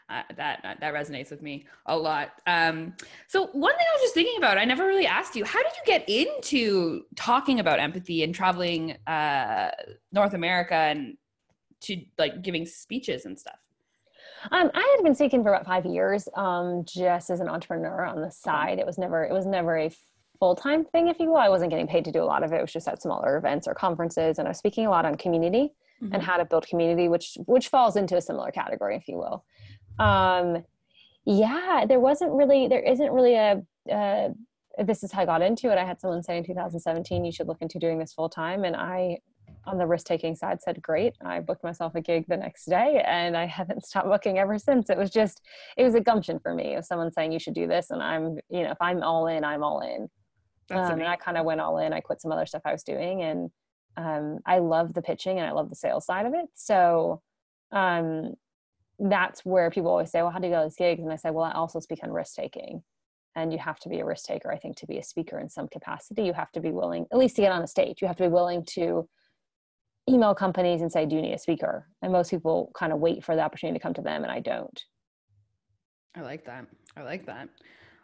Uh, 0.08 0.22
that 0.36 0.76
that 0.80 0.92
resonates 0.92 1.30
with 1.30 1.40
me 1.40 1.64
a 1.86 1.96
lot. 1.96 2.32
Um, 2.46 2.94
so 3.28 3.46
one 3.46 3.72
thing 3.72 3.86
I 3.88 3.96
was 3.96 4.02
just 4.02 4.14
thinking 4.14 4.36
about, 4.36 4.58
I 4.58 4.64
never 4.64 4.86
really 4.86 5.06
asked 5.06 5.36
you, 5.36 5.44
how 5.44 5.62
did 5.62 5.72
you 5.72 5.82
get 5.86 6.08
into 6.08 7.04
talking 7.16 7.60
about 7.60 7.78
empathy 7.78 8.22
and 8.22 8.34
traveling 8.34 8.96
uh, 9.06 9.70
North 10.12 10.34
America 10.34 10.74
and 10.74 11.16
to 11.82 12.02
like 12.18 12.42
giving 12.42 12.66
speeches 12.66 13.24
and 13.24 13.38
stuff? 13.38 13.58
Um, 14.50 14.70
I 14.74 14.94
had 14.96 15.04
been 15.04 15.14
speaking 15.14 15.42
for 15.42 15.50
about 15.54 15.66
five 15.66 15.86
years, 15.86 16.28
um, 16.34 16.84
just 16.84 17.30
as 17.30 17.40
an 17.40 17.48
entrepreneur 17.48 18.04
on 18.04 18.20
the 18.20 18.30
side. 18.30 18.78
It 18.78 18.86
was 18.86 18.98
never 18.98 19.24
it 19.24 19.32
was 19.32 19.46
never 19.46 19.78
a 19.78 19.90
full 20.42 20.56
time 20.56 20.84
thing, 20.84 21.06
if 21.06 21.20
you 21.20 21.28
will. 21.28 21.36
I 21.36 21.48
wasn't 21.48 21.70
getting 21.70 21.86
paid 21.86 22.04
to 22.06 22.10
do 22.10 22.20
a 22.20 22.24
lot 22.24 22.42
of 22.42 22.52
it. 22.52 22.56
It 22.56 22.62
was 22.62 22.72
just 22.72 22.88
at 22.88 23.00
smaller 23.00 23.36
events 23.36 23.68
or 23.68 23.74
conferences, 23.74 24.40
and 24.40 24.48
I 24.48 24.50
was 24.50 24.58
speaking 24.58 24.86
a 24.86 24.90
lot 24.90 25.04
on 25.04 25.14
community 25.14 25.70
mm-hmm. 26.02 26.12
and 26.12 26.20
how 26.20 26.36
to 26.36 26.44
build 26.44 26.66
community, 26.66 27.06
which 27.06 27.38
which 27.46 27.68
falls 27.68 27.94
into 27.94 28.16
a 28.16 28.20
similar 28.20 28.50
category, 28.50 28.96
if 28.96 29.06
you 29.06 29.18
will. 29.18 29.44
Um, 30.04 30.64
yeah, 31.24 31.84
there 31.88 32.00
wasn't 32.00 32.32
really 32.32 32.66
there 32.66 32.82
isn't 32.82 33.12
really 33.12 33.36
a. 33.36 33.62
Uh, 33.88 34.30
this 34.84 35.04
is 35.04 35.12
how 35.12 35.22
I 35.22 35.26
got 35.26 35.42
into 35.42 35.70
it. 35.70 35.78
I 35.78 35.84
had 35.84 36.00
someone 36.00 36.24
say 36.24 36.38
in 36.38 36.44
2017, 36.44 37.24
you 37.24 37.30
should 37.30 37.46
look 37.46 37.60
into 37.60 37.78
doing 37.78 38.00
this 38.00 38.12
full 38.12 38.28
time, 38.28 38.64
and 38.64 38.74
I 38.74 39.18
on 39.64 39.78
the 39.78 39.86
risk 39.86 40.06
taking 40.06 40.34
side 40.34 40.60
said 40.60 40.80
great 40.82 41.14
i 41.24 41.38
booked 41.38 41.62
myself 41.62 41.94
a 41.94 42.00
gig 42.00 42.24
the 42.26 42.36
next 42.36 42.64
day 42.64 43.02
and 43.06 43.36
i 43.36 43.46
haven't 43.58 43.84
stopped 43.84 44.08
booking 44.08 44.38
ever 44.38 44.58
since 44.58 44.90
it 44.90 44.98
was 44.98 45.10
just 45.10 45.40
it 45.76 45.84
was 45.84 45.94
a 45.94 46.00
gumption 46.00 46.38
for 46.38 46.54
me 46.54 46.74
of 46.74 46.84
someone 46.84 47.12
saying 47.12 47.30
you 47.30 47.38
should 47.38 47.54
do 47.54 47.68
this 47.68 47.90
and 47.90 48.02
i'm 48.02 48.38
you 48.48 48.62
know 48.62 48.70
if 48.70 48.80
i'm 48.80 49.02
all 49.02 49.26
in 49.28 49.44
i'm 49.44 49.62
all 49.62 49.80
in 49.80 50.08
um, 50.70 50.92
and 50.92 51.04
i 51.04 51.16
kind 51.16 51.36
of 51.36 51.44
went 51.44 51.60
all 51.60 51.78
in 51.78 51.92
i 51.92 52.00
quit 52.00 52.20
some 52.20 52.32
other 52.32 52.46
stuff 52.46 52.62
i 52.64 52.72
was 52.72 52.82
doing 52.82 53.22
and 53.22 53.50
um, 53.96 54.38
i 54.46 54.58
love 54.58 54.94
the 54.94 55.02
pitching 55.02 55.38
and 55.38 55.46
i 55.46 55.52
love 55.52 55.68
the 55.68 55.76
sales 55.76 56.06
side 56.06 56.26
of 56.26 56.34
it 56.34 56.46
so 56.54 57.20
um, 57.72 58.34
that's 58.98 59.44
where 59.44 59.70
people 59.70 59.90
always 59.90 60.10
say 60.10 60.22
well 60.22 60.30
how 60.30 60.38
do 60.38 60.46
you 60.46 60.52
go 60.52 60.60
to 60.60 60.68
these 60.68 60.76
gigs 60.76 61.02
and 61.02 61.12
i 61.12 61.16
say 61.16 61.30
well 61.30 61.44
i 61.44 61.52
also 61.52 61.80
speak 61.80 62.00
on 62.02 62.10
risk 62.10 62.34
taking 62.34 62.82
and 63.34 63.52
you 63.52 63.58
have 63.58 63.78
to 63.78 63.88
be 63.88 64.00
a 64.00 64.04
risk 64.04 64.26
taker 64.26 64.52
i 64.52 64.58
think 64.58 64.76
to 64.76 64.86
be 64.86 64.98
a 64.98 65.02
speaker 65.02 65.38
in 65.38 65.48
some 65.48 65.68
capacity 65.68 66.22
you 66.22 66.32
have 66.32 66.52
to 66.52 66.60
be 66.60 66.70
willing 66.70 67.06
at 67.12 67.18
least 67.18 67.36
to 67.36 67.42
get 67.42 67.52
on 67.52 67.62
a 67.62 67.66
stage 67.66 68.00
you 68.00 68.06
have 68.06 68.16
to 68.16 68.24
be 68.24 68.28
willing 68.28 68.64
to 68.64 69.08
email 70.08 70.34
companies 70.34 70.82
and 70.82 70.90
say, 70.90 71.06
Do 71.06 71.16
you 71.16 71.22
need 71.22 71.34
a 71.34 71.38
speaker? 71.38 71.86
And 72.02 72.12
most 72.12 72.30
people 72.30 72.70
kind 72.74 72.92
of 72.92 72.98
wait 72.98 73.24
for 73.24 73.34
the 73.36 73.42
opportunity 73.42 73.78
to 73.78 73.82
come 73.82 73.94
to 73.94 74.02
them, 74.02 74.22
and 74.22 74.32
I 74.32 74.40
don't. 74.40 74.84
I 76.16 76.20
like 76.20 76.44
that. 76.46 76.66
I 76.96 77.02
like 77.02 77.26
that. 77.26 77.48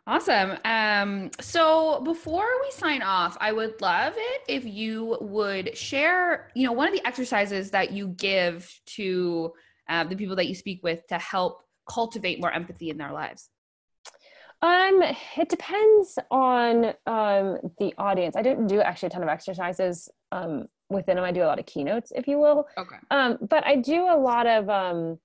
Awesome. 0.08 0.56
Um, 0.64 1.30
so 1.38 2.00
before 2.00 2.46
we 2.62 2.70
sign 2.70 3.02
off, 3.02 3.36
I 3.42 3.52
would 3.52 3.78
love 3.82 4.14
it 4.16 4.40
if 4.48 4.64
you 4.64 5.18
would 5.20 5.76
share, 5.76 6.50
you 6.54 6.64
know, 6.64 6.72
one 6.72 6.88
of 6.88 6.94
the 6.94 7.06
exercises 7.06 7.70
that 7.72 7.92
you 7.92 8.08
give 8.08 8.74
to 8.96 9.52
uh, 9.86 10.04
the 10.04 10.16
people 10.16 10.34
that 10.36 10.46
you 10.46 10.54
speak 10.54 10.82
with 10.82 11.06
to 11.08 11.18
help 11.18 11.62
cultivate 11.86 12.40
more 12.40 12.50
empathy 12.50 12.88
in 12.88 12.96
their 12.96 13.12
lives. 13.12 13.50
Um, 14.62 15.02
it 15.36 15.50
depends 15.50 16.18
on 16.30 16.86
um, 17.06 17.58
the 17.78 17.92
audience. 17.98 18.34
I 18.34 18.40
don't 18.40 18.66
do 18.66 18.80
actually 18.80 19.08
a 19.08 19.10
ton 19.10 19.22
of 19.22 19.28
exercises 19.28 20.08
um, 20.32 20.68
within 20.88 21.16
them. 21.16 21.24
I 21.26 21.32
do 21.32 21.42
a 21.42 21.44
lot 21.44 21.58
of 21.58 21.66
keynotes, 21.66 22.12
if 22.16 22.26
you 22.26 22.38
will. 22.38 22.66
Okay. 22.78 22.96
Um, 23.10 23.36
but 23.42 23.62
I 23.66 23.76
do 23.76 24.06
a 24.10 24.16
lot 24.16 24.46
of 24.46 24.70
um, 24.70 25.18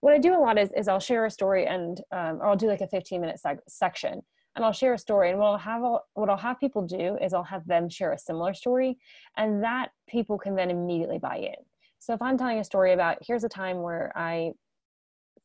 what 0.00 0.14
I 0.14 0.18
do 0.18 0.34
a 0.34 0.40
lot 0.40 0.58
is 0.58 0.70
is 0.76 0.88
I'll 0.88 1.00
share 1.00 1.24
a 1.24 1.30
story 1.30 1.66
and 1.66 2.00
um, 2.12 2.38
or 2.40 2.46
I'll 2.46 2.56
do 2.56 2.68
like 2.68 2.80
a 2.80 2.88
15 2.88 3.20
minute 3.20 3.40
seg- 3.44 3.58
section 3.68 4.22
and 4.54 4.64
I'll 4.64 4.72
share 4.72 4.94
a 4.94 4.98
story 4.98 5.30
and 5.30 5.38
what 5.38 5.46
I'll 5.46 5.58
have 5.58 5.82
what 6.14 6.30
I'll 6.30 6.36
have 6.36 6.58
people 6.58 6.82
do 6.82 7.16
is 7.22 7.32
I'll 7.32 7.44
have 7.44 7.66
them 7.66 7.88
share 7.88 8.12
a 8.12 8.18
similar 8.18 8.54
story 8.54 8.98
and 9.36 9.62
that 9.62 9.90
people 10.08 10.38
can 10.38 10.56
then 10.56 10.70
immediately 10.70 11.18
buy 11.18 11.36
in. 11.36 11.54
So 11.98 12.14
if 12.14 12.22
I'm 12.22 12.38
telling 12.38 12.58
a 12.58 12.64
story 12.64 12.92
about 12.92 13.18
here's 13.26 13.44
a 13.44 13.48
time 13.48 13.82
where 13.82 14.12
I 14.16 14.52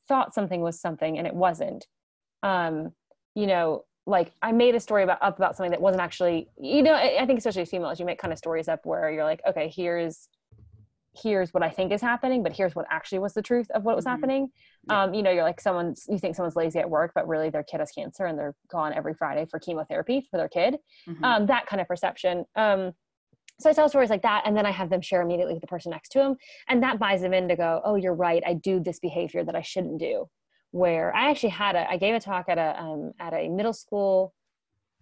thought 0.08 0.34
something 0.34 0.62
was 0.62 0.80
something 0.80 1.18
and 1.18 1.28
it 1.28 1.34
wasn't, 1.34 1.88
um, 2.44 2.92
you 3.36 3.48
know, 3.48 3.86
like 4.06 4.32
I 4.42 4.52
made 4.52 4.76
a 4.76 4.80
story 4.80 5.04
about 5.04 5.20
up 5.22 5.38
about 5.38 5.56
something 5.56 5.72
that 5.72 5.82
wasn't 5.82 6.02
actually, 6.02 6.50
you 6.60 6.82
know, 6.82 6.94
I, 6.94 7.18
I 7.22 7.26
think 7.26 7.38
especially 7.38 7.66
females, 7.66 8.00
you 8.00 8.06
make 8.06 8.20
kind 8.20 8.32
of 8.32 8.38
stories 8.38 8.68
up 8.68 8.86
where 8.86 9.12
you're 9.12 9.24
like, 9.24 9.42
okay, 9.48 9.72
here's 9.74 10.28
here's 11.13 11.54
what 11.54 11.63
I 11.63 11.69
think 11.69 11.91
is 11.91 12.02
happening, 12.02 12.41
but 12.43 12.54
here's 12.54 12.76
what 12.76 12.86
actually 12.89 13.19
was 13.19 13.34
the 13.34 13.41
truth 13.41 13.69
of 13.71 13.84
what 13.84 13.95
was 13.95 14.06
mm-hmm. 14.06 14.12
happening. 14.12 14.50
Yeah. 14.89 15.04
Um, 15.04 15.13
you 15.13 15.21
know, 15.24 15.32
you're 15.32 15.43
like 15.43 15.60
someone's 15.60 16.06
you 16.08 16.17
think 16.17 16.36
someone's 16.36 16.56
lazy 16.56 16.80
at 16.80 16.89
work, 16.89 17.12
but 17.13 17.28
really 17.28 17.50
their 17.50 17.63
kid 17.63 17.80
has 17.80 17.91
cancer 17.91 18.26
and 18.26 18.38
they're 18.38 18.56
gone 18.69 18.93
every 18.93 19.13
Friday 19.13 19.45
for 19.50 19.60
chemotherapy 19.60 20.28
for 20.30 20.38
their 20.38 20.50
kid. 20.50 20.78
Mm-hmm. 21.08 21.24
Um, 21.24 21.45
that 21.47 21.67
kind 21.67 21.82
of 21.82 21.88
perception. 21.88 22.45
Um, 22.56 22.93
so 23.60 23.69
I 23.69 23.74
tell 23.74 23.89
stories 23.89 24.10
like 24.10 24.24
that, 24.24 24.43
and 24.45 24.58
then 24.58 24.65
I 24.65 24.71
have 24.71 24.89
them 24.89 25.02
share 25.02 25.21
immediately 25.21 25.54
with 25.54 25.62
the 25.62 25.67
person 25.67 25.91
next 25.91 26.10
to 26.13 26.19
them, 26.19 26.36
and 26.67 26.82
that 26.82 26.97
buys 26.97 27.21
them 27.21 27.34
in 27.34 27.47
to 27.50 27.56
go, 27.56 27.80
oh, 27.86 27.93
you're 27.93 28.15
right, 28.15 28.41
I 28.43 28.56
do 28.56 28.80
this 28.80 29.00
behavior 29.00 29.43
that 29.43 29.56
I 29.56 29.62
shouldn't 29.62 30.00
do 30.00 30.28
where 30.71 31.13
I 31.13 31.30
actually 31.30 31.50
had 31.50 31.76
a 31.76 31.89
I 31.89 31.97
gave 31.97 32.15
a 32.15 32.19
talk 32.19 32.45
at 32.47 32.58
a 32.58 32.82
um, 32.82 33.12
at 33.19 33.34
a 33.34 33.50
middle 33.50 33.74
school 33.74 34.34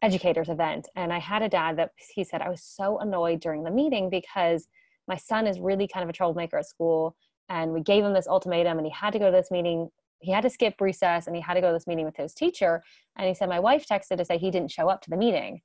educators 0.02 0.50
event 0.50 0.88
and 0.96 1.14
I 1.14 1.20
had 1.20 1.42
a 1.42 1.50
dad 1.50 1.78
that 1.78 1.92
he 2.14 2.24
said 2.24 2.42
I 2.42 2.50
was 2.50 2.64
so 2.64 3.00
annoyed 3.00 3.40
during 3.40 3.64
the 3.64 3.72
meeting 3.72 4.10
because 4.10 4.68
my 5.10 5.18
son 5.18 5.48
is 5.48 5.60
really 5.60 5.88
kind 5.88 6.04
of 6.04 6.10
a 6.10 6.14
troublemaker 6.14 6.58
at 6.58 6.66
school 6.66 7.16
and 7.50 7.74
we 7.74 7.82
gave 7.82 8.06
him 8.06 8.14
this 8.14 8.28
ultimatum 8.28 8.78
and 8.78 8.88
he 8.88 8.94
had 8.94 9.12
to 9.12 9.20
go 9.20 9.26
to 9.26 9.36
this 9.36 9.52
meeting 9.52 9.90
he 10.22 10.32
had 10.32 10.42
to 10.42 10.50
skip 10.50 10.76
recess 10.80 11.28
and 11.28 11.36
he 11.36 11.42
had 11.42 11.56
to 11.56 11.62
go 11.62 11.68
to 11.68 11.74
this 11.74 11.88
meeting 11.88 12.06
with 12.06 12.16
his 12.16 12.34
teacher 12.34 12.82
and 13.18 13.28
he 13.28 13.34
said 13.34 13.50
my 13.50 13.60
wife 13.60 13.86
texted 13.86 14.18
to 14.18 14.26
say 14.26 14.38
he 14.38 14.52
didn't 14.52 14.72
show 14.72 14.88
up 14.88 15.02
to 15.02 15.10
the 15.10 15.18
meeting 15.18 15.60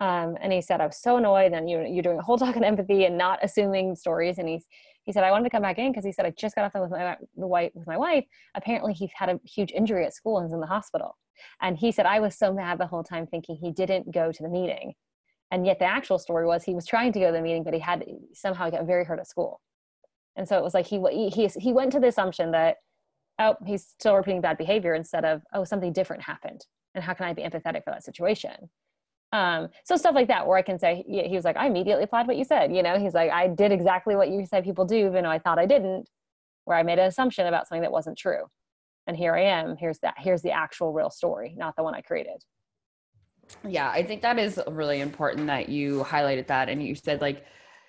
um, 0.00 0.36
and 0.40 0.52
he 0.52 0.60
said 0.60 0.80
i 0.80 0.86
was 0.86 1.00
so 1.00 1.16
annoyed 1.16 1.52
and 1.52 1.70
you're, 1.70 1.86
you're 1.86 2.02
doing 2.02 2.18
a 2.18 2.22
whole 2.22 2.38
talk 2.44 2.56
on 2.56 2.64
empathy 2.64 3.04
and 3.06 3.16
not 3.16 3.38
assuming 3.42 3.94
stories 3.94 4.38
and 4.38 4.48
he's 4.48 4.66
he 5.08 5.12
said, 5.12 5.24
I 5.24 5.30
wanted 5.30 5.44
to 5.44 5.50
come 5.50 5.62
back 5.62 5.78
in 5.78 5.90
because 5.90 6.04
he 6.04 6.12
said, 6.12 6.26
I 6.26 6.34
just 6.36 6.54
got 6.54 6.66
off 6.66 6.74
the 6.74 6.82
with 6.82 6.90
my, 6.90 7.16
the 7.34 7.46
wife, 7.46 7.70
with 7.74 7.86
my 7.86 7.96
wife. 7.96 8.26
Apparently 8.54 8.92
he 8.92 9.10
had 9.14 9.30
a 9.30 9.40
huge 9.42 9.72
injury 9.72 10.04
at 10.04 10.12
school 10.12 10.36
and 10.36 10.46
is 10.46 10.52
in 10.52 10.60
the 10.60 10.66
hospital. 10.66 11.16
And 11.62 11.78
he 11.78 11.92
said, 11.92 12.04
I 12.04 12.20
was 12.20 12.36
so 12.36 12.52
mad 12.52 12.76
the 12.76 12.86
whole 12.86 13.02
time 13.02 13.26
thinking 13.26 13.56
he 13.56 13.72
didn't 13.72 14.12
go 14.12 14.30
to 14.30 14.42
the 14.42 14.50
meeting. 14.50 14.92
And 15.50 15.64
yet 15.64 15.78
the 15.78 15.86
actual 15.86 16.18
story 16.18 16.46
was 16.46 16.64
he 16.64 16.74
was 16.74 16.86
trying 16.86 17.12
to 17.12 17.20
go 17.20 17.26
to 17.26 17.32
the 17.32 17.40
meeting, 17.40 17.64
but 17.64 17.74
he 17.74 17.80
had 17.80 18.04
somehow 18.34 18.68
got 18.70 18.86
very 18.86 19.04
hurt 19.04 19.18
at 19.18 19.26
school. 19.26 19.60
And 20.36 20.46
so 20.46 20.56
it 20.58 20.62
was 20.62 20.74
like 20.74 20.86
he, 20.86 21.00
he, 21.30 21.46
he 21.58 21.72
went 21.72 21.92
to 21.92 22.00
the 22.00 22.08
assumption 22.08 22.50
that, 22.52 22.76
oh, 23.38 23.56
he's 23.66 23.86
still 23.86 24.14
repeating 24.14 24.40
bad 24.40 24.58
behavior 24.58 24.94
instead 24.94 25.24
of, 25.24 25.42
oh, 25.52 25.64
something 25.64 25.92
different 25.92 26.22
happened. 26.22 26.66
And 26.94 27.02
how 27.02 27.14
can 27.14 27.26
I 27.26 27.32
be 27.32 27.42
empathetic 27.42 27.84
for 27.84 27.90
that 27.90 28.04
situation? 28.04 28.68
Um, 29.32 29.68
so 29.84 29.96
stuff 29.96 30.14
like 30.14 30.28
that, 30.28 30.46
where 30.46 30.56
I 30.56 30.62
can 30.62 30.78
say, 30.78 31.04
he 31.06 31.34
was 31.34 31.44
like, 31.44 31.56
I 31.56 31.66
immediately 31.66 32.04
applied 32.04 32.26
what 32.26 32.36
you 32.36 32.44
said. 32.44 32.74
You 32.74 32.82
know, 32.82 32.98
he's 32.98 33.14
like, 33.14 33.30
I 33.30 33.48
did 33.48 33.72
exactly 33.72 34.16
what 34.16 34.30
you 34.30 34.46
said 34.46 34.64
people 34.64 34.84
do, 34.84 35.06
even 35.06 35.24
though 35.24 35.30
I 35.30 35.38
thought 35.38 35.58
I 35.58 35.66
didn't, 35.66 36.08
where 36.64 36.76
I 36.76 36.82
made 36.82 36.98
an 36.98 37.06
assumption 37.06 37.46
about 37.46 37.68
something 37.68 37.82
that 37.82 37.92
wasn't 37.92 38.18
true. 38.18 38.44
And 39.06 39.16
here 39.16 39.34
I 39.34 39.42
am. 39.42 39.76
Here's 39.76 39.98
that. 40.00 40.14
Here's 40.18 40.42
the 40.42 40.52
actual 40.52 40.92
real 40.92 41.10
story, 41.10 41.54
not 41.56 41.76
the 41.76 41.82
one 41.82 41.94
I 41.94 42.00
created. 42.00 42.42
Yeah, 43.66 43.90
I 43.90 44.02
think 44.02 44.22
that 44.22 44.38
is 44.38 44.60
really 44.68 45.00
important 45.00 45.46
that 45.46 45.68
you 45.68 46.04
highlighted 46.04 46.46
that 46.48 46.68
and 46.68 46.82
you 46.82 46.94
said 46.94 47.20
like, 47.20 47.44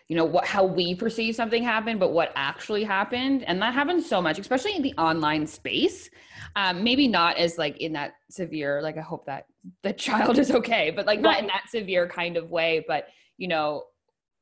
you 0.09 0.15
know 0.15 0.25
what 0.25 0.45
how 0.45 0.65
we 0.65 0.95
perceive 0.95 1.35
something 1.35 1.63
happened 1.63 1.99
but 1.99 2.11
what 2.11 2.31
actually 2.35 2.83
happened 2.83 3.43
and 3.43 3.61
that 3.61 3.75
happens 3.75 4.09
so 4.09 4.19
much 4.19 4.39
especially 4.39 4.75
in 4.75 4.81
the 4.81 4.93
online 4.97 5.45
space 5.45 6.09
um, 6.55 6.83
maybe 6.83 7.07
not 7.07 7.37
as 7.37 7.57
like 7.57 7.77
in 7.77 7.93
that 7.93 8.13
severe 8.29 8.81
like 8.81 8.97
i 8.97 9.01
hope 9.01 9.25
that 9.25 9.45
the 9.83 9.93
child 10.07 10.37
is 10.39 10.51
okay 10.51 10.91
but 10.93 11.05
like 11.05 11.21
not 11.21 11.39
in 11.39 11.47
that 11.47 11.63
severe 11.69 12.09
kind 12.09 12.35
of 12.37 12.49
way 12.49 12.83
but 12.87 13.07
you 13.37 13.47
know 13.47 13.83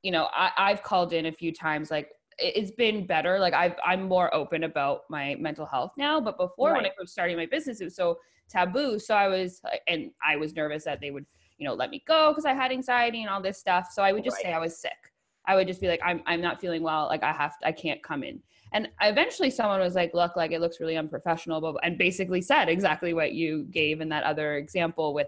you 0.03 0.11
know 0.11 0.29
I, 0.33 0.51
i've 0.57 0.83
called 0.83 1.11
in 1.11 1.25
a 1.25 1.31
few 1.31 1.51
times 1.51 1.91
like 1.91 2.09
it's 2.39 2.71
been 2.71 3.05
better 3.05 3.39
like 3.39 3.53
I've, 3.53 3.75
i'm 3.85 4.03
more 4.03 4.33
open 4.33 4.63
about 4.63 5.01
my 5.09 5.35
mental 5.39 5.65
health 5.65 5.91
now 5.97 6.21
but 6.21 6.37
before 6.37 6.71
right. 6.71 6.83
when 6.83 6.85
i 6.85 6.91
was 6.97 7.11
starting 7.11 7.35
my 7.35 7.47
business 7.47 7.81
it 7.81 7.85
was 7.85 7.95
so 7.95 8.17
taboo 8.49 8.97
so 8.99 9.15
i 9.15 9.27
was 9.27 9.61
and 9.87 10.11
i 10.25 10.35
was 10.35 10.55
nervous 10.55 10.83
that 10.83 10.99
they 11.01 11.11
would 11.11 11.25
you 11.57 11.67
know 11.67 11.73
let 11.73 11.89
me 11.89 12.03
go 12.07 12.31
because 12.31 12.45
i 12.45 12.53
had 12.53 12.71
anxiety 12.71 13.21
and 13.21 13.29
all 13.29 13.41
this 13.41 13.57
stuff 13.57 13.89
so 13.91 14.01
i 14.01 14.11
would 14.11 14.23
just 14.23 14.37
right. 14.37 14.45
say 14.45 14.53
i 14.53 14.59
was 14.59 14.79
sick 14.79 15.11
I 15.47 15.55
would 15.55 15.67
just 15.67 15.79
be 15.79 15.87
like, 15.87 16.01
I'm, 16.03 16.21
I'm 16.25 16.41
not 16.41 16.59
feeling 16.59 16.83
well. 16.83 17.05
Like 17.05 17.23
I 17.23 17.31
have, 17.31 17.57
to, 17.59 17.67
I 17.67 17.71
can't 17.71 18.03
come 18.03 18.21
in. 18.21 18.41
And 18.73 18.89
eventually 19.01 19.49
someone 19.49 19.79
was 19.79 19.95
like, 19.95 20.13
look, 20.13 20.35
like 20.35 20.51
it 20.51 20.59
looks 20.59 20.81
really 20.81 20.97
unprofessional, 20.97 21.61
but, 21.61 21.75
and 21.83 21.97
basically 21.97 22.41
said 22.41 22.67
exactly 22.67 23.13
what 23.13 23.31
you 23.31 23.63
gave 23.71 24.01
in 24.01 24.09
that 24.09 24.23
other 24.23 24.57
example 24.57 25.13
with 25.13 25.27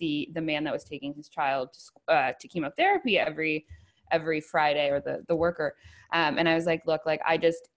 the, 0.00 0.28
the 0.34 0.40
man 0.40 0.64
that 0.64 0.72
was 0.72 0.82
taking 0.82 1.14
his 1.14 1.28
child 1.28 1.68
to, 1.72 2.12
uh, 2.12 2.32
to 2.40 2.48
chemotherapy 2.48 3.16
every, 3.16 3.64
every 4.10 4.40
Friday 4.40 4.90
or 4.90 5.00
the, 5.00 5.24
the 5.28 5.36
worker. 5.36 5.76
Um, 6.12 6.36
and 6.38 6.48
I 6.48 6.56
was 6.56 6.66
like, 6.66 6.82
look, 6.84 7.06
like 7.06 7.20
I 7.24 7.36
just, 7.36 7.68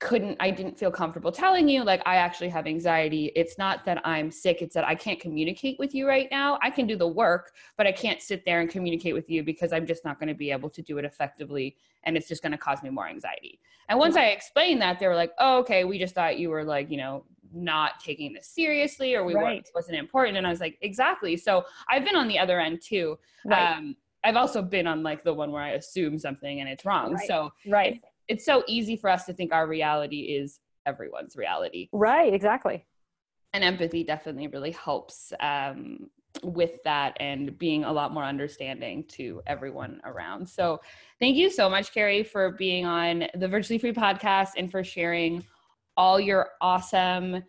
couldn't 0.00 0.36
i 0.38 0.48
didn't 0.48 0.78
feel 0.78 0.92
comfortable 0.92 1.32
telling 1.32 1.68
you 1.68 1.82
like 1.82 2.00
i 2.06 2.16
actually 2.16 2.48
have 2.48 2.66
anxiety 2.66 3.32
it's 3.34 3.58
not 3.58 3.84
that 3.84 4.00
i'm 4.06 4.30
sick 4.30 4.62
it's 4.62 4.74
that 4.74 4.84
i 4.84 4.94
can't 4.94 5.18
communicate 5.18 5.76
with 5.78 5.92
you 5.92 6.06
right 6.06 6.28
now 6.30 6.56
i 6.62 6.70
can 6.70 6.86
do 6.86 6.96
the 6.96 7.06
work 7.06 7.52
but 7.76 7.84
i 7.86 7.90
can't 7.90 8.22
sit 8.22 8.44
there 8.44 8.60
and 8.60 8.70
communicate 8.70 9.12
with 9.12 9.28
you 9.28 9.42
because 9.42 9.72
i'm 9.72 9.86
just 9.86 10.04
not 10.04 10.20
going 10.20 10.28
to 10.28 10.34
be 10.34 10.52
able 10.52 10.70
to 10.70 10.82
do 10.82 10.98
it 10.98 11.04
effectively 11.04 11.76
and 12.04 12.16
it's 12.16 12.28
just 12.28 12.42
going 12.42 12.52
to 12.52 12.58
cause 12.58 12.80
me 12.82 12.90
more 12.90 13.08
anxiety 13.08 13.58
and 13.88 13.98
once 13.98 14.14
i 14.16 14.26
explained 14.26 14.80
that 14.80 15.00
they 15.00 15.08
were 15.08 15.16
like 15.16 15.32
oh 15.40 15.58
okay 15.58 15.82
we 15.82 15.98
just 15.98 16.14
thought 16.14 16.38
you 16.38 16.48
were 16.48 16.64
like 16.64 16.88
you 16.90 16.96
know 16.96 17.24
not 17.52 17.98
taking 17.98 18.32
this 18.32 18.46
seriously 18.46 19.16
or 19.16 19.24
we 19.24 19.34
right. 19.34 19.42
weren't 19.42 19.68
wasn't 19.74 19.96
important 19.96 20.36
and 20.36 20.46
i 20.46 20.50
was 20.50 20.60
like 20.60 20.78
exactly 20.80 21.36
so 21.36 21.64
i've 21.90 22.04
been 22.04 22.16
on 22.16 22.28
the 22.28 22.38
other 22.38 22.60
end 22.60 22.80
too 22.80 23.18
right. 23.44 23.76
um 23.76 23.96
I've 24.24 24.34
also 24.34 24.62
been 24.62 24.88
on 24.88 25.04
like 25.04 25.22
the 25.22 25.32
one 25.32 25.52
where 25.52 25.62
I 25.62 25.70
assume 25.70 26.18
something 26.18 26.58
and 26.58 26.68
it's 26.68 26.84
wrong. 26.84 27.14
Right. 27.14 27.28
So 27.28 27.52
right 27.68 28.02
it's 28.28 28.44
so 28.44 28.62
easy 28.66 28.96
for 28.96 29.10
us 29.10 29.24
to 29.26 29.32
think 29.32 29.52
our 29.52 29.66
reality 29.66 30.20
is 30.20 30.60
everyone's 30.86 31.36
reality. 31.36 31.88
Right, 31.92 32.32
exactly. 32.32 32.86
And 33.52 33.64
empathy 33.64 34.04
definitely 34.04 34.48
really 34.48 34.72
helps 34.72 35.32
um, 35.40 36.10
with 36.42 36.82
that 36.84 37.16
and 37.20 37.58
being 37.58 37.84
a 37.84 37.92
lot 37.92 38.12
more 38.12 38.24
understanding 38.24 39.04
to 39.08 39.40
everyone 39.46 40.00
around. 40.04 40.48
So, 40.48 40.80
thank 41.18 41.36
you 41.36 41.50
so 41.50 41.68
much, 41.68 41.92
Carrie, 41.92 42.22
for 42.22 42.52
being 42.52 42.84
on 42.84 43.24
the 43.34 43.48
Virtually 43.48 43.78
Free 43.78 43.92
podcast 43.92 44.50
and 44.56 44.70
for 44.70 44.84
sharing 44.84 45.44
all 45.96 46.20
your 46.20 46.50
awesome 46.60 47.42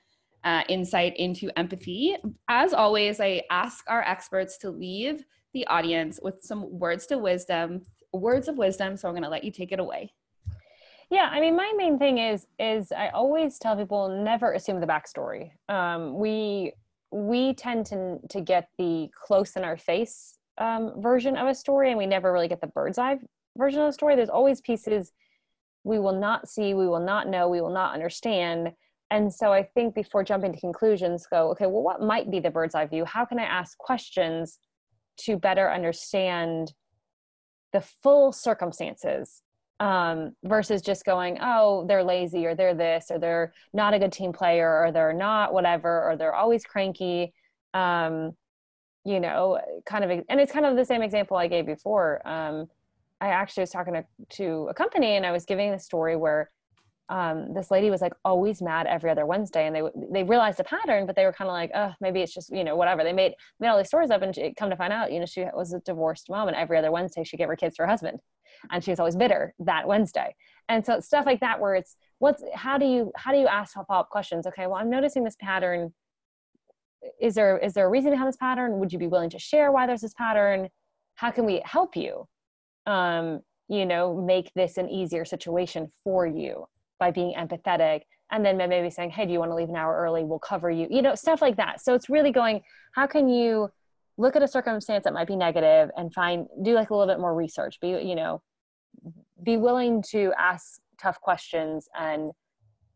uh, 0.43 0.63
insight 0.69 1.17
into 1.17 1.51
empathy. 1.59 2.15
As 2.47 2.73
always, 2.73 3.19
I 3.19 3.43
ask 3.51 3.83
our 3.87 4.01
experts 4.03 4.57
to 4.59 4.69
leave 4.69 5.25
the 5.53 5.67
audience 5.67 6.19
with 6.21 6.41
some 6.41 6.79
words 6.79 7.05
to 7.07 7.17
wisdom, 7.17 7.81
words 8.13 8.47
of 8.47 8.57
wisdom. 8.57 8.95
So, 8.95 9.07
I'm 9.07 9.13
going 9.13 9.23
to 9.23 9.29
let 9.29 9.43
you 9.43 9.51
take 9.51 9.73
it 9.73 9.79
away. 9.79 10.13
Yeah, 11.09 11.27
I 11.31 11.39
mean, 11.39 11.55
my 11.55 11.73
main 11.75 11.97
thing 11.97 12.19
is 12.19 12.45
is 12.59 12.91
I 12.91 13.09
always 13.09 13.57
tell 13.57 13.75
people 13.75 14.23
never 14.23 14.53
assume 14.53 14.79
the 14.79 14.87
backstory. 14.87 15.51
Um, 15.67 16.19
we 16.19 16.73
we 17.11 17.53
tend 17.55 17.87
to 17.87 18.19
to 18.29 18.41
get 18.41 18.69
the 18.77 19.09
close 19.19 19.55
in 19.55 19.63
our 19.63 19.77
face 19.77 20.37
um, 20.59 21.01
version 21.01 21.35
of 21.35 21.47
a 21.47 21.55
story, 21.55 21.89
and 21.89 21.97
we 21.97 22.05
never 22.05 22.31
really 22.31 22.47
get 22.47 22.61
the 22.61 22.67
bird's 22.67 22.99
eye 22.99 23.17
version 23.57 23.81
of 23.81 23.87
the 23.87 23.93
story. 23.93 24.15
There's 24.15 24.29
always 24.29 24.61
pieces 24.61 25.11
we 25.83 25.97
will 25.97 26.19
not 26.19 26.47
see, 26.47 26.73
we 26.73 26.87
will 26.87 26.99
not 26.99 27.27
know, 27.27 27.47
we 27.49 27.61
will 27.61 27.73
not 27.73 27.93
understand. 27.93 28.73
And 29.11 29.33
so 29.33 29.51
I 29.51 29.63
think 29.63 29.95
before 29.95 30.23
jumping 30.23 30.53
to 30.53 30.59
conclusions, 30.59 31.25
go 31.25 31.49
okay. 31.51 31.65
Well, 31.65 31.81
what 31.81 32.01
might 32.01 32.29
be 32.29 32.39
the 32.39 32.51
bird's 32.51 32.75
eye 32.75 32.85
view? 32.85 33.05
How 33.05 33.25
can 33.25 33.39
I 33.39 33.45
ask 33.45 33.75
questions 33.79 34.59
to 35.21 35.37
better 35.37 35.71
understand 35.71 36.73
the 37.73 37.81
full 37.81 38.31
circumstances 38.31 39.41
um, 39.79 40.35
versus 40.43 40.81
just 40.81 41.05
going, 41.05 41.37
oh, 41.41 41.85
they're 41.87 42.03
lazy 42.03 42.45
or 42.45 42.55
they're 42.55 42.73
this 42.73 43.07
or 43.09 43.19
they're 43.19 43.53
not 43.73 43.93
a 43.93 43.99
good 43.99 44.11
team 44.11 44.33
player 44.33 44.83
or 44.83 44.91
they're 44.91 45.13
not 45.13 45.53
whatever 45.53 46.03
or 46.09 46.15
they're 46.17 46.35
always 46.35 46.63
cranky. 46.65 47.33
Um, 47.73 48.33
you 49.05 49.19
know, 49.19 49.59
kind 49.85 50.03
of, 50.03 50.11
and 50.27 50.39
it's 50.39 50.51
kind 50.51 50.65
of 50.65 50.75
the 50.75 50.85
same 50.85 51.01
example 51.01 51.37
I 51.37 51.47
gave 51.47 51.65
before. 51.65 52.21
Um, 52.27 52.67
I 53.21 53.29
actually 53.29 53.61
was 53.61 53.69
talking 53.69 53.93
to, 53.93 54.03
to 54.37 54.67
a 54.69 54.73
company 54.73 55.15
and 55.15 55.25
I 55.25 55.31
was 55.31 55.45
giving 55.45 55.71
the 55.71 55.79
story 55.79 56.15
where 56.15 56.51
um, 57.09 57.53
this 57.53 57.71
lady 57.71 57.89
was 57.89 58.01
like 58.01 58.13
always 58.23 58.61
mad 58.61 58.85
every 58.85 59.09
other 59.09 59.25
Wednesday, 59.25 59.65
and 59.65 59.75
they 59.75 59.81
they 60.11 60.23
realized 60.23 60.59
a 60.59 60.63
pattern, 60.63 61.07
but 61.07 61.15
they 61.15 61.25
were 61.25 61.33
kind 61.33 61.49
of 61.49 61.53
like, 61.53 61.71
oh, 61.73 61.91
maybe 61.99 62.21
it's 62.21 62.33
just 62.33 62.51
you 62.55 62.63
know 62.63 62.75
whatever. 62.75 63.03
They 63.03 63.13
made 63.13 63.33
made 63.59 63.67
all 63.67 63.77
these 63.77 63.87
stories 63.87 64.11
up, 64.11 64.21
and 64.21 64.33
she, 64.33 64.53
come 64.53 64.69
to 64.69 64.75
find 64.75 64.93
out, 64.93 65.11
you 65.11 65.19
know, 65.19 65.25
she 65.25 65.43
was 65.53 65.73
a 65.73 65.79
divorced 65.79 66.29
mom, 66.29 66.47
and 66.47 66.55
every 66.55 66.77
other 66.77 66.91
Wednesday 66.91 67.23
she 67.23 67.35
gave 67.35 67.47
her 67.47 67.55
kids 67.55 67.75
to 67.77 67.81
her 67.81 67.87
husband, 67.87 68.19
and 68.71 68.83
she 68.83 68.91
was 68.91 68.99
always 68.99 69.15
bitter 69.15 69.53
that 69.59 69.87
Wednesday. 69.87 70.35
And 70.67 70.85
so 70.85 70.99
stuff 70.99 71.25
like 71.25 71.39
that, 71.39 71.59
where 71.59 71.75
it's 71.75 71.95
what's 72.19 72.43
how 72.53 72.77
do 72.77 72.85
you 72.85 73.11
how 73.15 73.31
do 73.31 73.37
you 73.39 73.47
ask 73.47 73.73
follow 73.73 74.01
up 74.01 74.09
questions? 74.09 74.45
Okay, 74.47 74.67
well, 74.67 74.75
I'm 74.75 74.89
noticing 74.89 75.23
this 75.23 75.35
pattern. 75.39 75.93
Is 77.19 77.35
there 77.35 77.57
is 77.57 77.73
there 77.73 77.85
a 77.85 77.89
reason 77.89 78.11
behind 78.11 78.27
this 78.27 78.37
pattern? 78.37 78.79
Would 78.79 78.93
you 78.93 78.99
be 78.99 79.07
willing 79.07 79.29
to 79.31 79.39
share 79.39 79.71
why 79.71 79.87
there's 79.87 80.01
this 80.01 80.13
pattern? 80.13 80.69
How 81.15 81.31
can 81.31 81.45
we 81.45 81.61
help 81.65 81.95
you? 81.95 82.27
Um, 82.85 83.41
you 83.67 83.85
know, 83.85 84.15
make 84.15 84.51
this 84.55 84.77
an 84.77 84.89
easier 84.89 85.25
situation 85.25 85.91
for 86.03 86.25
you 86.25 86.65
by 86.99 87.11
being 87.11 87.33
empathetic 87.35 88.01
and 88.31 88.45
then 88.45 88.57
maybe 88.57 88.89
saying 88.89 89.09
hey 89.09 89.25
do 89.25 89.31
you 89.31 89.39
want 89.39 89.51
to 89.51 89.55
leave 89.55 89.69
an 89.69 89.75
hour 89.75 89.95
early 89.97 90.23
we'll 90.23 90.39
cover 90.39 90.69
you 90.69 90.87
you 90.89 91.01
know 91.01 91.15
stuff 91.15 91.41
like 91.41 91.57
that 91.57 91.81
so 91.81 91.93
it's 91.93 92.09
really 92.09 92.31
going 92.31 92.61
how 92.93 93.07
can 93.07 93.27
you 93.27 93.69
look 94.17 94.35
at 94.35 94.43
a 94.43 94.47
circumstance 94.47 95.03
that 95.03 95.13
might 95.13 95.27
be 95.27 95.35
negative 95.35 95.89
and 95.97 96.13
find 96.13 96.47
do 96.61 96.73
like 96.73 96.89
a 96.89 96.95
little 96.95 97.11
bit 97.11 97.19
more 97.19 97.33
research 97.33 97.79
be 97.79 97.89
you 97.89 98.15
know 98.15 98.41
be 99.43 99.57
willing 99.57 100.03
to 100.11 100.33
ask 100.37 100.79
tough 101.01 101.19
questions 101.21 101.87
and 101.97 102.31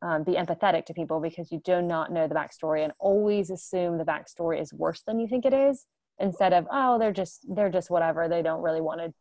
um, 0.01 0.23
be 0.23 0.33
empathetic 0.33 0.85
to 0.85 0.93
people 0.93 1.21
because 1.21 1.51
you 1.51 1.61
do 1.63 1.81
not 1.81 2.11
know 2.11 2.27
the 2.27 2.35
backstory 2.35 2.83
and 2.83 2.91
always 2.99 3.49
assume 3.49 3.97
the 3.97 4.03
backstory 4.03 4.59
is 4.59 4.73
worse 4.73 5.01
than 5.01 5.19
you 5.19 5.27
think 5.27 5.45
it 5.45 5.53
is 5.53 5.85
instead 6.19 6.53
of 6.53 6.67
oh 6.71 6.99
they're 6.99 7.13
just 7.13 7.45
they're 7.55 7.69
just 7.69 7.89
whatever. 7.89 8.27
They 8.27 8.41
don't 8.41 8.61
really 8.61 8.81
want 8.81 8.99
to 8.99 9.13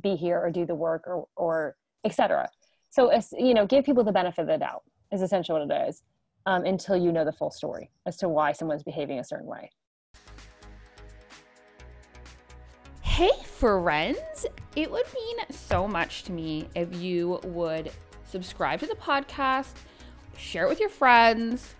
be 0.00 0.16
here 0.16 0.38
or 0.40 0.50
do 0.50 0.64
the 0.64 0.74
work 0.74 1.04
or 1.06 1.26
or 1.36 1.76
etc 2.04 2.48
so 2.90 3.12
you 3.36 3.54
know 3.54 3.66
give 3.66 3.84
people 3.84 4.04
the 4.04 4.12
benefit 4.12 4.42
of 4.42 4.48
the 4.48 4.58
doubt 4.58 4.82
is 5.12 5.22
essentially 5.22 5.60
what 5.60 5.70
it 5.70 5.88
is 5.88 6.02
um, 6.46 6.64
until 6.64 6.96
you 6.96 7.12
know 7.12 7.24
the 7.24 7.32
full 7.32 7.50
story 7.50 7.90
as 8.06 8.16
to 8.16 8.28
why 8.28 8.52
someone's 8.52 8.82
behaving 8.82 9.18
a 9.18 9.24
certain 9.24 9.46
way 9.46 9.70
hey 13.20 13.44
friends. 13.44 14.46
It 14.76 14.90
would 14.90 15.04
mean 15.12 15.36
so 15.50 15.86
much 15.86 16.22
to 16.22 16.32
me 16.32 16.70
if 16.74 16.96
you 16.96 17.38
would 17.44 17.92
subscribe 18.24 18.80
to 18.80 18.86
the 18.86 18.94
podcast 18.94 19.74
share 20.38 20.64
it 20.64 20.68
with 20.70 20.80
your 20.80 20.88
friends 20.88 21.74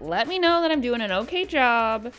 let 0.00 0.26
me 0.26 0.38
know 0.38 0.60
that 0.62 0.72
i'm 0.72 0.80
doing 0.80 1.00
an 1.00 1.12
okay 1.12 1.44
job 1.44 2.12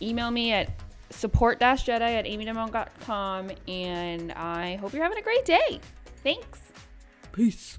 email 0.00 0.32
me 0.32 0.50
at 0.52 0.70
support-jedi 1.10 2.00
at 2.00 2.24
amydemone.com 2.24 3.50
and 3.68 4.32
i 4.32 4.74
hope 4.76 4.92
you're 4.92 5.04
having 5.04 5.18
a 5.18 5.22
great 5.22 5.44
day. 5.44 5.78
Thanks. 6.24 6.60
Peace. 7.30 7.78